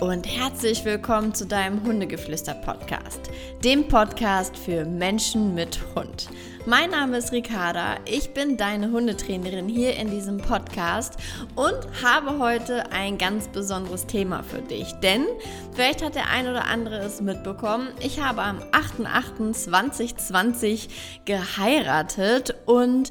und 0.00 0.26
herzlich 0.26 0.84
willkommen 0.86 1.34
zu 1.34 1.46
deinem 1.46 1.84
Hundegeflüster-Podcast, 1.84 3.30
dem 3.62 3.86
Podcast 3.86 4.56
für 4.56 4.86
Menschen 4.86 5.54
mit 5.54 5.78
Hund. 5.94 6.30
Mein 6.64 6.88
Name 6.90 7.18
ist 7.18 7.32
Ricarda, 7.32 7.96
ich 8.06 8.32
bin 8.32 8.56
deine 8.56 8.92
Hundetrainerin 8.92 9.68
hier 9.68 9.94
in 9.96 10.10
diesem 10.10 10.38
Podcast 10.38 11.18
und 11.54 11.76
habe 12.02 12.38
heute 12.38 12.90
ein 12.92 13.18
ganz 13.18 13.48
besonderes 13.48 14.06
Thema 14.06 14.42
für 14.42 14.62
dich. 14.62 14.90
Denn 15.02 15.26
vielleicht 15.72 16.02
hat 16.02 16.14
der 16.14 16.30
ein 16.30 16.48
oder 16.48 16.64
andere 16.64 17.00
es 17.00 17.20
mitbekommen, 17.20 17.88
ich 18.00 18.22
habe 18.22 18.40
am 18.40 18.60
8.8.2020 18.72 20.88
geheiratet 21.26 22.56
und 22.64 23.10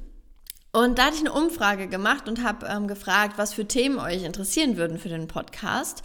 Und 0.72 0.98
da 0.98 1.06
hatte 1.06 1.16
ich 1.16 1.20
eine 1.20 1.32
Umfrage 1.32 1.86
gemacht 1.86 2.28
und 2.28 2.42
habe 2.42 2.66
ähm, 2.66 2.88
gefragt, 2.88 3.34
was 3.36 3.52
für 3.52 3.68
Themen 3.68 3.98
euch 3.98 4.24
interessieren 4.24 4.76
würden 4.76 4.98
für 4.98 5.10
den 5.10 5.28
Podcast. 5.28 6.02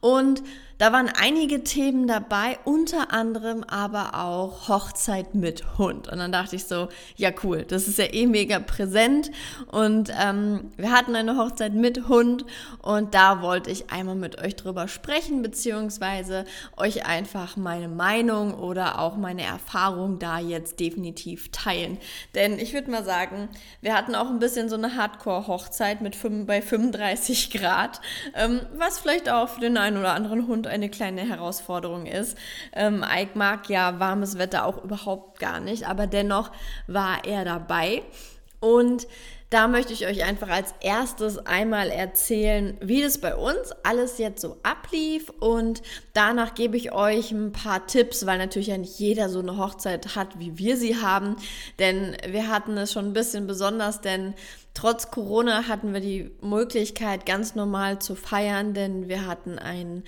Und 0.00 0.42
da 0.78 0.92
waren 0.92 1.08
einige 1.08 1.64
Themen 1.64 2.06
dabei, 2.06 2.58
unter 2.64 3.12
anderem 3.12 3.64
aber 3.64 4.14
auch 4.14 4.68
Hochzeit 4.68 5.34
mit 5.34 5.76
Hund. 5.76 6.08
Und 6.08 6.18
dann 6.18 6.30
dachte 6.30 6.54
ich 6.54 6.66
so, 6.66 6.88
ja 7.16 7.30
cool, 7.42 7.64
das 7.64 7.88
ist 7.88 7.98
ja 7.98 8.04
eh 8.12 8.26
mega 8.26 8.60
präsent. 8.60 9.32
Und 9.66 10.12
ähm, 10.16 10.70
wir 10.76 10.92
hatten 10.92 11.16
eine 11.16 11.36
Hochzeit 11.36 11.74
mit 11.74 12.06
Hund 12.08 12.44
und 12.80 13.14
da 13.14 13.42
wollte 13.42 13.70
ich 13.70 13.90
einmal 13.90 14.14
mit 14.14 14.40
euch 14.40 14.54
drüber 14.54 14.86
sprechen, 14.86 15.42
beziehungsweise 15.42 16.44
euch 16.76 17.06
einfach 17.06 17.56
meine 17.56 17.88
Meinung 17.88 18.54
oder 18.54 19.00
auch 19.00 19.16
meine 19.16 19.42
Erfahrung 19.42 20.20
da 20.20 20.38
jetzt 20.38 20.78
definitiv 20.78 21.50
teilen. 21.50 21.98
Denn 22.36 22.60
ich 22.60 22.72
würde 22.72 22.90
mal 22.90 23.04
sagen, 23.04 23.48
wir 23.80 23.94
hatten 23.94 24.14
auch 24.14 24.28
ein 24.28 24.38
bisschen 24.38 24.68
so 24.68 24.76
eine 24.76 24.94
Hardcore-Hochzeit 24.94 26.02
mit 26.02 26.14
5, 26.14 26.46
bei 26.46 26.62
35 26.62 27.50
Grad, 27.50 28.00
ähm, 28.34 28.60
was 28.76 29.00
vielleicht 29.00 29.28
auch 29.28 29.48
für 29.48 29.60
den 29.60 29.76
einen 29.76 29.96
oder 29.96 30.14
anderen 30.14 30.46
Hund 30.46 30.67
eine 30.68 30.88
kleine 30.88 31.28
Herausforderung 31.28 32.06
ist. 32.06 32.36
Ähm, 32.72 33.04
Ike 33.04 33.36
mag 33.36 33.68
ja 33.68 33.98
warmes 33.98 34.38
Wetter 34.38 34.64
auch 34.64 34.82
überhaupt 34.82 35.38
gar 35.38 35.60
nicht, 35.60 35.88
aber 35.88 36.06
dennoch 36.06 36.50
war 36.86 37.24
er 37.24 37.44
dabei. 37.44 38.02
Und 38.60 39.06
da 39.50 39.66
möchte 39.66 39.94
ich 39.94 40.06
euch 40.06 40.24
einfach 40.24 40.50
als 40.50 40.74
erstes 40.80 41.38
einmal 41.38 41.88
erzählen, 41.88 42.76
wie 42.82 43.00
das 43.00 43.18
bei 43.18 43.34
uns 43.34 43.72
alles 43.82 44.18
jetzt 44.18 44.42
so 44.42 44.58
ablief 44.62 45.30
und 45.40 45.80
danach 46.12 46.54
gebe 46.54 46.76
ich 46.76 46.92
euch 46.92 47.30
ein 47.32 47.52
paar 47.52 47.86
Tipps, 47.86 48.26
weil 48.26 48.36
natürlich 48.36 48.68
ja 48.68 48.76
nicht 48.76 48.98
jeder 48.98 49.30
so 49.30 49.38
eine 49.38 49.56
Hochzeit 49.56 50.16
hat, 50.16 50.38
wie 50.38 50.58
wir 50.58 50.76
sie 50.76 51.00
haben, 51.00 51.36
denn 51.78 52.14
wir 52.28 52.48
hatten 52.48 52.76
es 52.76 52.92
schon 52.92 53.06
ein 53.06 53.12
bisschen 53.14 53.46
besonders, 53.46 54.02
denn 54.02 54.34
trotz 54.74 55.10
Corona 55.10 55.66
hatten 55.66 55.94
wir 55.94 56.00
die 56.00 56.30
Möglichkeit 56.42 57.24
ganz 57.24 57.54
normal 57.54 58.00
zu 58.00 58.16
feiern, 58.16 58.74
denn 58.74 59.08
wir 59.08 59.26
hatten 59.26 59.58
ein 59.58 60.04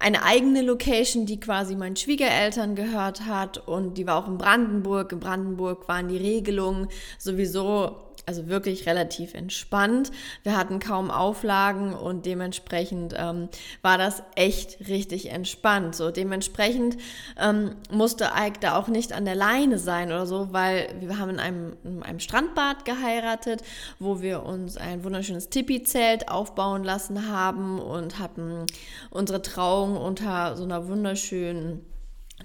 eine 0.00 0.22
eigene 0.22 0.62
Location, 0.62 1.26
die 1.26 1.40
quasi 1.40 1.76
meinen 1.76 1.96
Schwiegereltern 1.96 2.74
gehört 2.74 3.26
hat 3.26 3.58
und 3.58 3.98
die 3.98 4.06
war 4.06 4.16
auch 4.16 4.28
in 4.28 4.38
Brandenburg. 4.38 5.12
In 5.12 5.20
Brandenburg 5.20 5.88
waren 5.88 6.08
die 6.08 6.16
Regelungen 6.16 6.88
sowieso 7.18 8.07
also 8.28 8.46
wirklich 8.46 8.86
relativ 8.86 9.34
entspannt. 9.34 10.12
Wir 10.42 10.56
hatten 10.56 10.78
kaum 10.78 11.10
Auflagen 11.10 11.94
und 11.94 12.26
dementsprechend 12.26 13.14
ähm, 13.16 13.48
war 13.82 13.96
das 13.96 14.22
echt 14.36 14.86
richtig 14.86 15.30
entspannt. 15.30 15.96
So 15.96 16.10
dementsprechend 16.10 16.98
ähm, 17.40 17.76
musste 17.90 18.30
Ike 18.36 18.60
da 18.60 18.76
auch 18.76 18.88
nicht 18.88 19.12
an 19.14 19.24
der 19.24 19.34
Leine 19.34 19.78
sein 19.78 20.08
oder 20.08 20.26
so, 20.26 20.52
weil 20.52 20.94
wir 21.00 21.18
haben 21.18 21.30
in 21.30 21.40
einem, 21.40 21.76
in 21.84 22.02
einem 22.02 22.20
Strandbad 22.20 22.84
geheiratet, 22.84 23.62
wo 23.98 24.20
wir 24.20 24.44
uns 24.44 24.76
ein 24.76 25.02
wunderschönes 25.04 25.48
Tipi-Zelt 25.48 26.28
aufbauen 26.28 26.84
lassen 26.84 27.32
haben 27.32 27.80
und 27.80 28.18
hatten 28.18 28.66
unsere 29.10 29.40
Trauung 29.40 29.96
unter 29.96 30.54
so 30.56 30.64
einer 30.64 30.86
wunderschönen 30.86 31.84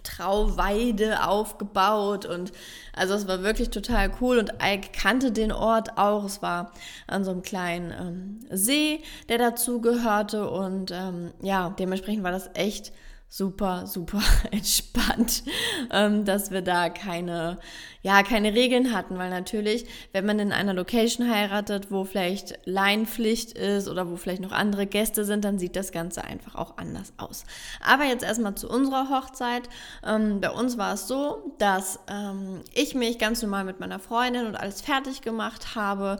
Trauweide 0.01 1.27
aufgebaut 1.27 2.25
und 2.25 2.51
also 2.93 3.13
es 3.13 3.27
war 3.27 3.43
wirklich 3.43 3.69
total 3.69 4.11
cool 4.21 4.39
und 4.39 4.53
Ike 4.61 4.89
kannte 4.91 5.31
den 5.31 5.51
Ort 5.51 5.97
auch. 5.97 6.23
Es 6.25 6.41
war 6.41 6.71
an 7.07 7.23
so 7.23 7.31
einem 7.31 7.43
kleinen 7.43 7.91
ähm, 7.91 8.39
See, 8.49 9.01
der 9.29 9.37
dazu 9.37 9.81
gehörte 9.81 10.49
und 10.49 10.91
ähm, 10.91 11.31
ja, 11.41 11.69
dementsprechend 11.77 12.23
war 12.23 12.31
das 12.31 12.49
echt 12.55 12.91
super, 13.35 13.88
super 13.88 14.21
entspannt, 14.51 15.44
ähm, 15.89 16.23
dass 16.23 16.51
wir 16.51 16.61
da 16.61 16.89
keine, 16.89 17.57
ja, 18.03 18.21
keine 18.21 18.53
Regeln 18.53 18.94
hatten, 18.94 19.17
weil 19.17 19.31
natürlich, 19.31 19.88
wenn 20.11 20.27
man 20.27 20.38
in 20.38 20.51
einer 20.51 20.75
Location 20.75 21.27
heiratet, 21.27 21.89
wo 21.89 22.05
vielleicht 22.05 22.59
Leinpflicht 22.66 23.53
ist 23.53 23.88
oder 23.88 24.07
wo 24.11 24.17
vielleicht 24.17 24.44
noch 24.44 24.51
andere 24.51 24.85
Gäste 24.85 25.25
sind, 25.25 25.45
dann 25.45 25.57
sieht 25.57 25.75
das 25.75 25.91
Ganze 25.91 26.23
einfach 26.23 26.53
auch 26.53 26.77
anders 26.77 27.11
aus. 27.17 27.44
Aber 27.83 28.03
jetzt 28.03 28.23
erstmal 28.23 28.53
zu 28.53 28.69
unserer 28.69 29.09
Hochzeit. 29.09 29.63
Ähm, 30.05 30.39
bei 30.39 30.51
uns 30.51 30.77
war 30.77 30.94
es 30.94 31.07
so, 31.07 31.55
dass 31.57 32.00
ähm, 32.07 32.61
ich 32.75 32.94
mich 32.94 33.17
ganz 33.17 33.41
normal 33.41 33.63
mit 33.63 33.79
meiner 33.79 33.97
Freundin 33.97 34.45
und 34.45 34.55
alles 34.55 34.81
fertig 34.81 35.21
gemacht 35.21 35.73
habe 35.73 36.19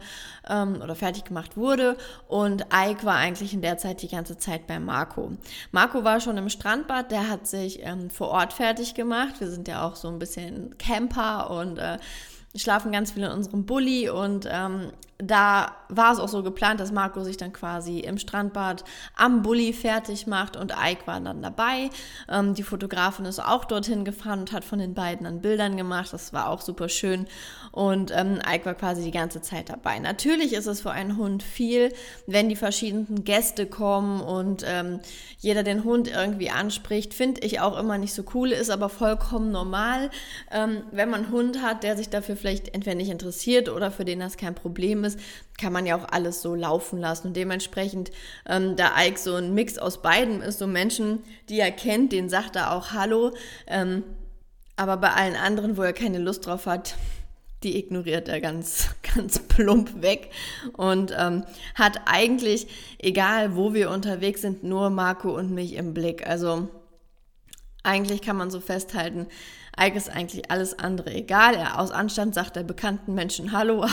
ähm, 0.50 0.82
oder 0.82 0.96
fertig 0.96 1.26
gemacht 1.26 1.58
wurde 1.58 1.96
und 2.28 2.66
Ike 2.74 3.04
war 3.04 3.18
eigentlich 3.18 3.54
in 3.54 3.62
der 3.62 3.78
Zeit 3.78 4.02
die 4.02 4.10
ganze 4.10 4.40
Zeit 4.40 4.66
bei 4.66 4.80
Marco. 4.80 5.34
Marco 5.72 6.04
war 6.04 6.20
schon 6.20 6.38
im 6.38 6.50
Strandbad 6.50 7.03
Der 7.12 7.30
hat 7.30 7.48
sich 7.48 7.80
ähm, 7.84 8.10
vor 8.10 8.30
Ort 8.30 8.54
fertig 8.54 8.94
gemacht. 8.94 9.40
Wir 9.40 9.50
sind 9.50 9.68
ja 9.68 9.86
auch 9.86 9.96
so 9.96 10.08
ein 10.08 10.20
bisschen 10.20 10.78
Camper 10.78 11.50
und 11.52 11.78
äh, 11.78 11.98
schlafen 12.56 12.92
ganz 12.92 13.12
viel 13.12 13.24
in 13.24 13.32
unserem 13.32 13.66
Bulli 13.66 14.10
und 14.10 14.48
ähm, 14.50 14.92
da 15.28 15.76
war 15.90 16.12
es 16.12 16.20
auch 16.20 16.28
so 16.28 16.44
geplant, 16.44 16.80
dass 16.80 16.92
Marco 16.92 17.24
sich 17.24 17.38
dann 17.38 17.54
quasi 17.54 18.00
im 18.00 18.18
Strandbad 18.18 18.84
am 19.16 19.42
Bulli 19.42 19.74
fertig 19.74 20.28
macht 20.28 20.56
und 20.58 20.72
Ike 20.72 21.06
war 21.06 21.20
dann 21.20 21.42
dabei. 21.42 21.90
Ähm, 22.30 22.54
die 22.54 22.64
Fotografin 22.64 23.26
ist 23.26 23.40
auch 23.40 23.66
dorthin 23.66 24.06
gefahren 24.06 24.40
und 24.40 24.52
hat 24.52 24.66
von 24.66 24.80
den 24.80 24.94
beiden 24.94 25.26
dann 25.26 25.42
Bildern 25.42 25.78
gemacht. 25.78 26.12
Das 26.12 26.34
war 26.34 26.50
auch 26.50 26.62
super 26.62 26.90
schön. 26.90 27.28
Und 27.72 28.12
ähm, 28.16 28.40
Ike 28.48 28.66
war 28.66 28.74
quasi 28.76 29.04
die 29.04 29.12
ganze 29.12 29.42
Zeit 29.42 29.70
dabei. 29.70 30.00
Natürlich 30.00 30.54
ist 30.54 30.68
es 30.68 30.82
für 30.82 30.92
einen 30.92 31.18
Hund 31.18 31.44
viel, 31.44 31.94
wenn 32.28 32.50
die 32.50 32.56
verschiedenen 32.56 33.24
Gäste 33.24 33.66
kommen 33.66 34.22
und 34.22 34.64
ähm, 34.68 35.00
jeder 35.40 35.64
den 35.64 35.84
Hund 35.84 36.08
irgendwie 36.08 36.50
anspricht. 36.50 37.14
Finde 37.14 37.42
ich 37.42 37.60
auch 37.60 37.78
immer 37.78 37.98
nicht 37.98 38.14
so 38.14 38.24
cool, 38.34 38.52
ist 38.52 38.70
aber 38.70 38.90
vollkommen 38.90 39.52
normal, 39.52 40.10
ähm, 40.52 40.84
wenn 40.92 41.10
man 41.10 41.26
einen 41.26 41.32
Hund 41.32 41.62
hat, 41.62 41.84
der 41.84 41.98
sich 41.98 42.10
dafür 42.10 42.36
vielleicht 42.36 42.74
entweder 42.74 42.96
nicht 42.96 43.10
interessiert 43.10 43.70
oder 43.70 43.92
für 43.92 44.06
den 44.06 44.20
das 44.20 44.38
kein 44.38 44.56
Problem 44.56 45.04
ist 45.04 45.13
ist, 45.16 45.20
kann 45.58 45.74
man 45.74 45.86
ja 45.86 45.96
auch 45.96 46.08
alles 46.12 46.42
so 46.42 46.56
laufen 46.56 47.00
lassen. 47.00 47.28
Und 47.28 47.38
dementsprechend, 47.38 48.12
ähm, 48.48 48.76
da 48.76 48.92
Ike 49.00 49.20
so 49.20 49.36
ein 49.36 49.54
Mix 49.54 49.78
aus 49.78 50.02
beiden 50.02 50.42
ist, 50.42 50.60
so 50.60 50.68
Menschen, 50.68 51.24
die 51.50 51.60
er 51.60 51.72
kennt, 51.72 52.12
den 52.12 52.30
sagt 52.30 52.56
er 52.56 52.74
auch 52.74 52.92
Hallo. 52.92 53.32
Ähm, 53.68 54.04
aber 54.76 54.98
bei 54.98 55.12
allen 55.12 55.36
anderen, 55.36 55.78
wo 55.78 55.84
er 55.84 55.94
keine 55.94 56.18
Lust 56.18 56.48
drauf 56.48 56.66
hat, 56.66 56.96
die 57.64 57.78
ignoriert 57.78 58.28
er 58.28 58.42
ganz, 58.42 58.90
ganz 59.16 59.40
plump 59.40 60.02
weg 60.02 60.32
und 60.74 61.14
ähm, 61.18 61.44
hat 61.76 62.02
eigentlich, 62.06 62.68
egal 63.00 63.56
wo 63.56 63.74
wir 63.74 63.90
unterwegs 63.90 64.42
sind, 64.42 64.64
nur 64.64 64.90
Marco 64.90 65.36
und 65.36 65.52
mich 65.52 65.76
im 65.76 65.94
Blick. 65.94 66.28
Also 66.28 66.68
eigentlich 67.84 68.22
kann 68.22 68.38
man 68.38 68.52
so 68.52 68.60
festhalten, 68.60 69.28
Ike 69.80 69.98
ist 69.98 70.10
eigentlich 70.10 70.52
alles 70.52 70.78
andere 70.78 71.12
egal. 71.12 71.56
Er 71.56 71.80
aus 71.80 71.92
Anstand 71.92 72.36
sagt 72.36 72.56
der 72.56 72.64
bekannten 72.64 73.16
Menschen 73.16 73.52
Hallo, 73.52 73.84
aber 73.84 73.92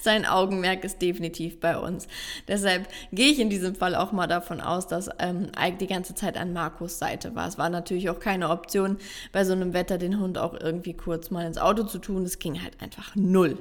sein 0.00 0.24
Augenmerk 0.24 0.84
ist 0.84 1.02
definitiv 1.02 1.58
bei 1.58 1.76
uns. 1.76 2.06
Deshalb 2.46 2.88
gehe 3.12 3.32
ich 3.32 3.40
in 3.40 3.50
diesem 3.50 3.74
Fall 3.74 3.94
auch 3.96 4.12
mal 4.12 4.28
davon 4.28 4.60
aus, 4.60 4.86
dass 4.86 5.10
ähm, 5.18 5.50
Ike 5.58 5.78
die 5.78 5.88
ganze 5.88 6.14
Zeit 6.14 6.36
an 6.36 6.52
Markus 6.52 6.98
Seite 6.98 7.34
war. 7.34 7.48
Es 7.48 7.58
war 7.58 7.70
natürlich 7.70 8.08
auch 8.08 8.20
keine 8.20 8.50
Option, 8.50 8.98
bei 9.32 9.44
so 9.44 9.52
einem 9.52 9.72
Wetter 9.72 9.98
den 9.98 10.20
Hund 10.20 10.38
auch 10.38 10.54
irgendwie 10.58 10.94
kurz 10.94 11.30
mal 11.30 11.44
ins 11.44 11.58
Auto 11.58 11.82
zu 11.82 11.98
tun. 11.98 12.24
Es 12.24 12.38
ging 12.38 12.62
halt 12.62 12.80
einfach 12.80 13.16
null. 13.16 13.58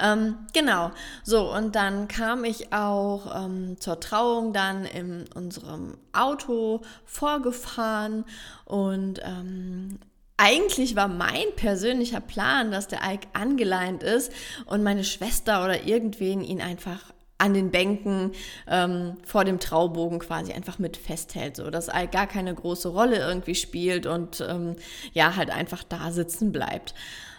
Ähm, 0.00 0.36
genau. 0.52 0.90
So, 1.22 1.54
und 1.54 1.76
dann 1.76 2.08
kam 2.08 2.44
ich 2.44 2.72
auch 2.72 3.44
ähm, 3.44 3.78
zur 3.78 4.00
Trauung 4.00 4.52
dann 4.52 4.84
in 4.84 5.26
unserem 5.34 5.96
Auto 6.12 6.82
vorgefahren 7.04 8.24
und 8.64 9.20
ähm, 9.24 9.98
eigentlich 10.36 10.96
war 10.96 11.08
mein 11.08 11.46
persönlicher 11.56 12.20
Plan, 12.20 12.70
dass 12.70 12.88
der 12.88 13.00
Ike 13.02 13.28
angeleint 13.32 14.02
ist 14.02 14.32
und 14.66 14.82
meine 14.82 15.04
Schwester 15.04 15.64
oder 15.64 15.84
irgendwen 15.84 16.42
ihn 16.42 16.60
einfach 16.60 17.12
an 17.38 17.52
den 17.52 17.70
Bänken 17.70 18.32
ähm, 18.66 19.18
vor 19.24 19.44
dem 19.44 19.60
Traubogen 19.60 20.18
quasi 20.18 20.52
einfach 20.52 20.78
mit 20.78 20.96
festhält, 20.96 21.56
so 21.56 21.70
dass 21.70 21.88
Ike 21.88 22.10
gar 22.10 22.26
keine 22.26 22.54
große 22.54 22.88
Rolle 22.88 23.18
irgendwie 23.18 23.54
spielt 23.54 24.06
und 24.06 24.44
ähm, 24.46 24.76
ja 25.12 25.36
halt 25.36 25.50
einfach 25.50 25.82
da 25.84 26.12
sitzen 26.12 26.52
bleibt. 26.52 26.94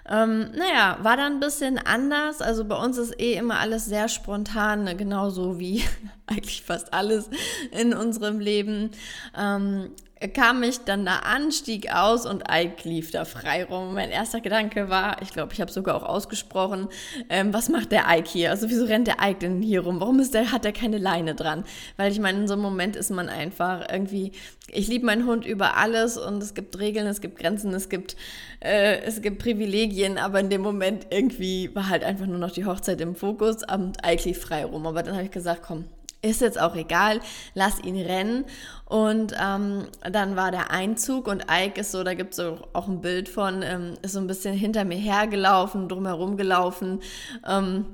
Ähm, 0.09 0.51
naja, 0.55 0.99
war 1.01 1.17
dann 1.17 1.33
ein 1.33 1.39
bisschen 1.39 1.79
anders. 1.79 2.41
Also 2.41 2.63
bei 2.63 2.75
uns 2.77 2.97
ist 2.97 3.19
eh 3.19 3.33
immer 3.33 3.59
alles 3.59 3.85
sehr 3.85 4.07
spontan, 4.07 4.85
ne? 4.85 4.95
genauso 4.95 5.59
wie 5.59 5.83
eigentlich 6.27 6.63
fast 6.63 6.93
alles 6.93 7.29
in 7.71 7.93
unserem 7.93 8.39
Leben. 8.39 8.91
Ähm, 9.37 9.91
kam 10.33 10.63
ich 10.63 10.79
dann 10.79 11.05
da 11.05 11.17
an, 11.19 11.51
stieg 11.51 11.93
aus 11.93 12.25
und 12.25 12.43
Ike 12.49 12.87
lief 12.87 13.11
da 13.11 13.25
frei 13.25 13.63
rum. 13.65 13.93
Mein 13.93 14.09
erster 14.09 14.41
Gedanke 14.41 14.89
war, 14.89 15.21
ich 15.21 15.31
glaube, 15.31 15.53
ich 15.53 15.61
habe 15.61 15.71
sogar 15.71 15.95
auch 15.95 16.03
ausgesprochen, 16.03 16.87
ähm, 17.29 17.53
was 17.53 17.69
macht 17.69 17.91
der 17.91 18.05
Ike 18.09 18.27
hier? 18.27 18.49
Also 18.49 18.69
wieso 18.69 18.85
rennt 18.85 19.07
der 19.07 19.17
Ike 19.21 19.39
denn 19.39 19.61
hier 19.61 19.81
rum? 19.81 19.99
Warum 19.99 20.19
ist 20.19 20.33
der, 20.33 20.51
hat 20.51 20.63
der 20.63 20.73
keine 20.73 20.97
Leine 20.97 21.35
dran? 21.35 21.63
Weil 21.97 22.11
ich 22.11 22.19
meine, 22.19 22.39
in 22.39 22.47
so 22.47 22.53
einem 22.53 22.63
Moment 22.63 22.95
ist 22.95 23.11
man 23.11 23.29
einfach 23.29 23.87
irgendwie, 23.91 24.31
ich 24.71 24.87
liebe 24.87 25.05
meinen 25.05 25.25
Hund 25.27 25.45
über 25.45 25.77
alles 25.77 26.17
und 26.17 26.41
es 26.41 26.53
gibt 26.53 26.79
Regeln, 26.79 27.05
es 27.05 27.21
gibt 27.21 27.37
Grenzen, 27.37 27.73
es 27.73 27.89
gibt, 27.89 28.15
äh, 28.59 28.99
es 29.01 29.21
gibt 29.21 29.39
Privilegien, 29.39 30.17
aber 30.17 30.39
in 30.39 30.49
dem 30.49 30.61
Moment 30.61 31.07
irgendwie 31.11 31.73
war 31.75 31.89
halt 31.89 32.03
einfach 32.03 32.25
nur 32.25 32.39
noch 32.39 32.51
die 32.51 32.65
Hochzeit 32.65 32.99
im 33.01 33.15
Fokus 33.15 33.57
und 33.71 33.97
Ike 34.05 34.23
lief 34.25 34.41
frei 34.41 34.65
rum. 34.65 34.87
Aber 34.87 35.03
dann 35.03 35.13
habe 35.13 35.25
ich 35.25 35.31
gesagt, 35.31 35.61
komm, 35.61 35.85
ist 36.29 36.41
jetzt 36.41 36.59
auch 36.59 36.75
egal, 36.75 37.19
lass 37.53 37.83
ihn 37.83 37.99
rennen. 37.99 38.45
Und 38.85 39.33
ähm, 39.41 39.87
dann 40.09 40.35
war 40.35 40.51
der 40.51 40.71
Einzug 40.71 41.27
und 41.27 41.45
Ike 41.51 41.81
ist 41.81 41.91
so, 41.91 42.03
da 42.03 42.13
gibt 42.13 42.33
es 42.33 42.39
auch 42.39 42.87
ein 42.87 43.01
Bild 43.01 43.27
von, 43.27 43.61
ähm, 43.61 43.95
ist 44.01 44.13
so 44.13 44.19
ein 44.19 44.27
bisschen 44.27 44.55
hinter 44.55 44.85
mir 44.85 44.97
hergelaufen, 44.97 45.89
drumherum 45.89 46.37
gelaufen 46.37 47.01
ähm, 47.45 47.85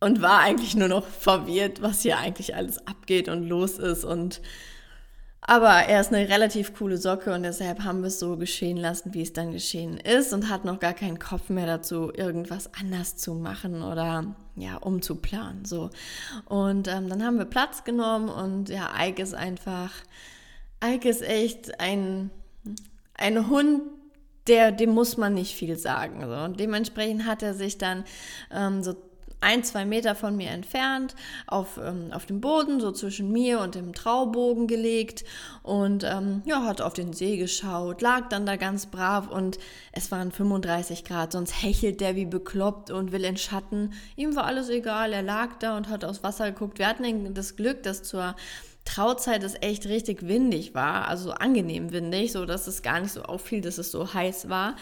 und 0.00 0.20
war 0.20 0.40
eigentlich 0.40 0.74
nur 0.74 0.88
noch 0.88 1.06
verwirrt, 1.06 1.80
was 1.80 2.02
hier 2.02 2.18
eigentlich 2.18 2.54
alles 2.54 2.86
abgeht 2.86 3.28
und 3.28 3.48
los 3.48 3.78
ist 3.78 4.04
und 4.04 4.42
aber 5.50 5.70
er 5.88 6.00
ist 6.00 6.14
eine 6.14 6.28
relativ 6.28 6.74
coole 6.74 6.96
Socke 6.96 7.34
und 7.34 7.42
deshalb 7.42 7.82
haben 7.82 8.02
wir 8.02 8.06
es 8.06 8.20
so 8.20 8.36
geschehen 8.36 8.76
lassen, 8.76 9.14
wie 9.14 9.22
es 9.22 9.32
dann 9.32 9.50
geschehen 9.50 9.96
ist 9.96 10.32
und 10.32 10.48
hat 10.48 10.64
noch 10.64 10.78
gar 10.78 10.92
keinen 10.92 11.18
Kopf 11.18 11.48
mehr 11.48 11.66
dazu, 11.66 12.12
irgendwas 12.14 12.72
anders 12.72 13.16
zu 13.16 13.34
machen 13.34 13.82
oder 13.82 14.36
ja, 14.54 14.76
umzuplanen. 14.76 15.64
So. 15.64 15.90
Und 16.44 16.86
ähm, 16.86 17.08
dann 17.08 17.24
haben 17.24 17.36
wir 17.36 17.46
Platz 17.46 17.82
genommen 17.82 18.28
und 18.28 18.68
ja, 18.68 18.90
Ike 18.96 19.20
ist 19.20 19.34
einfach, 19.34 19.90
Ike 20.84 21.08
ist 21.08 21.22
echt 21.22 21.80
ein, 21.80 22.30
ein 23.14 23.48
Hund, 23.48 23.82
der, 24.46 24.70
dem 24.70 24.90
muss 24.90 25.16
man 25.16 25.34
nicht 25.34 25.56
viel 25.56 25.76
sagen. 25.76 26.20
So. 26.20 26.44
Und 26.44 26.60
dementsprechend 26.60 27.26
hat 27.26 27.42
er 27.42 27.54
sich 27.54 27.76
dann 27.76 28.04
ähm, 28.52 28.84
so 28.84 28.94
ein, 29.40 29.64
zwei 29.64 29.84
Meter 29.84 30.14
von 30.14 30.36
mir 30.36 30.50
entfernt 30.50 31.14
auf, 31.46 31.78
ähm, 31.82 32.12
auf 32.12 32.26
dem 32.26 32.40
Boden, 32.40 32.80
so 32.80 32.92
zwischen 32.92 33.32
mir 33.32 33.60
und 33.60 33.74
dem 33.74 33.94
Traubogen 33.94 34.66
gelegt 34.66 35.24
und 35.62 36.04
ähm, 36.04 36.42
ja, 36.44 36.64
hat 36.64 36.80
auf 36.80 36.92
den 36.92 37.12
See 37.12 37.36
geschaut, 37.36 38.02
lag 38.02 38.28
dann 38.28 38.46
da 38.46 38.56
ganz 38.56 38.86
brav 38.86 39.30
und 39.30 39.58
es 39.92 40.10
waren 40.10 40.32
35 40.32 41.04
Grad, 41.04 41.32
sonst 41.32 41.62
hechelt 41.62 42.00
der 42.00 42.16
wie 42.16 42.26
bekloppt 42.26 42.90
und 42.90 43.12
will 43.12 43.24
in 43.24 43.36
Schatten. 43.36 43.92
Ihm 44.16 44.36
war 44.36 44.44
alles 44.44 44.68
egal, 44.68 45.12
er 45.12 45.22
lag 45.22 45.58
da 45.58 45.76
und 45.76 45.88
hat 45.88 46.04
aufs 46.04 46.22
Wasser 46.22 46.50
geguckt. 46.52 46.78
Wir 46.78 46.88
hatten 46.88 47.34
das 47.34 47.56
Glück, 47.56 47.82
dass 47.82 48.02
zur 48.02 48.34
Trauzeit 48.84 49.42
es 49.44 49.54
echt 49.60 49.86
richtig 49.86 50.26
windig 50.26 50.74
war, 50.74 51.06
also 51.06 51.32
angenehm 51.32 51.92
windig, 51.92 52.32
so 52.32 52.46
dass 52.46 52.66
es 52.66 52.82
gar 52.82 53.00
nicht 53.00 53.12
so 53.12 53.22
auffiel, 53.22 53.60
dass 53.60 53.78
es 53.78 53.90
so 53.90 54.12
heiß 54.14 54.48
war. 54.48 54.74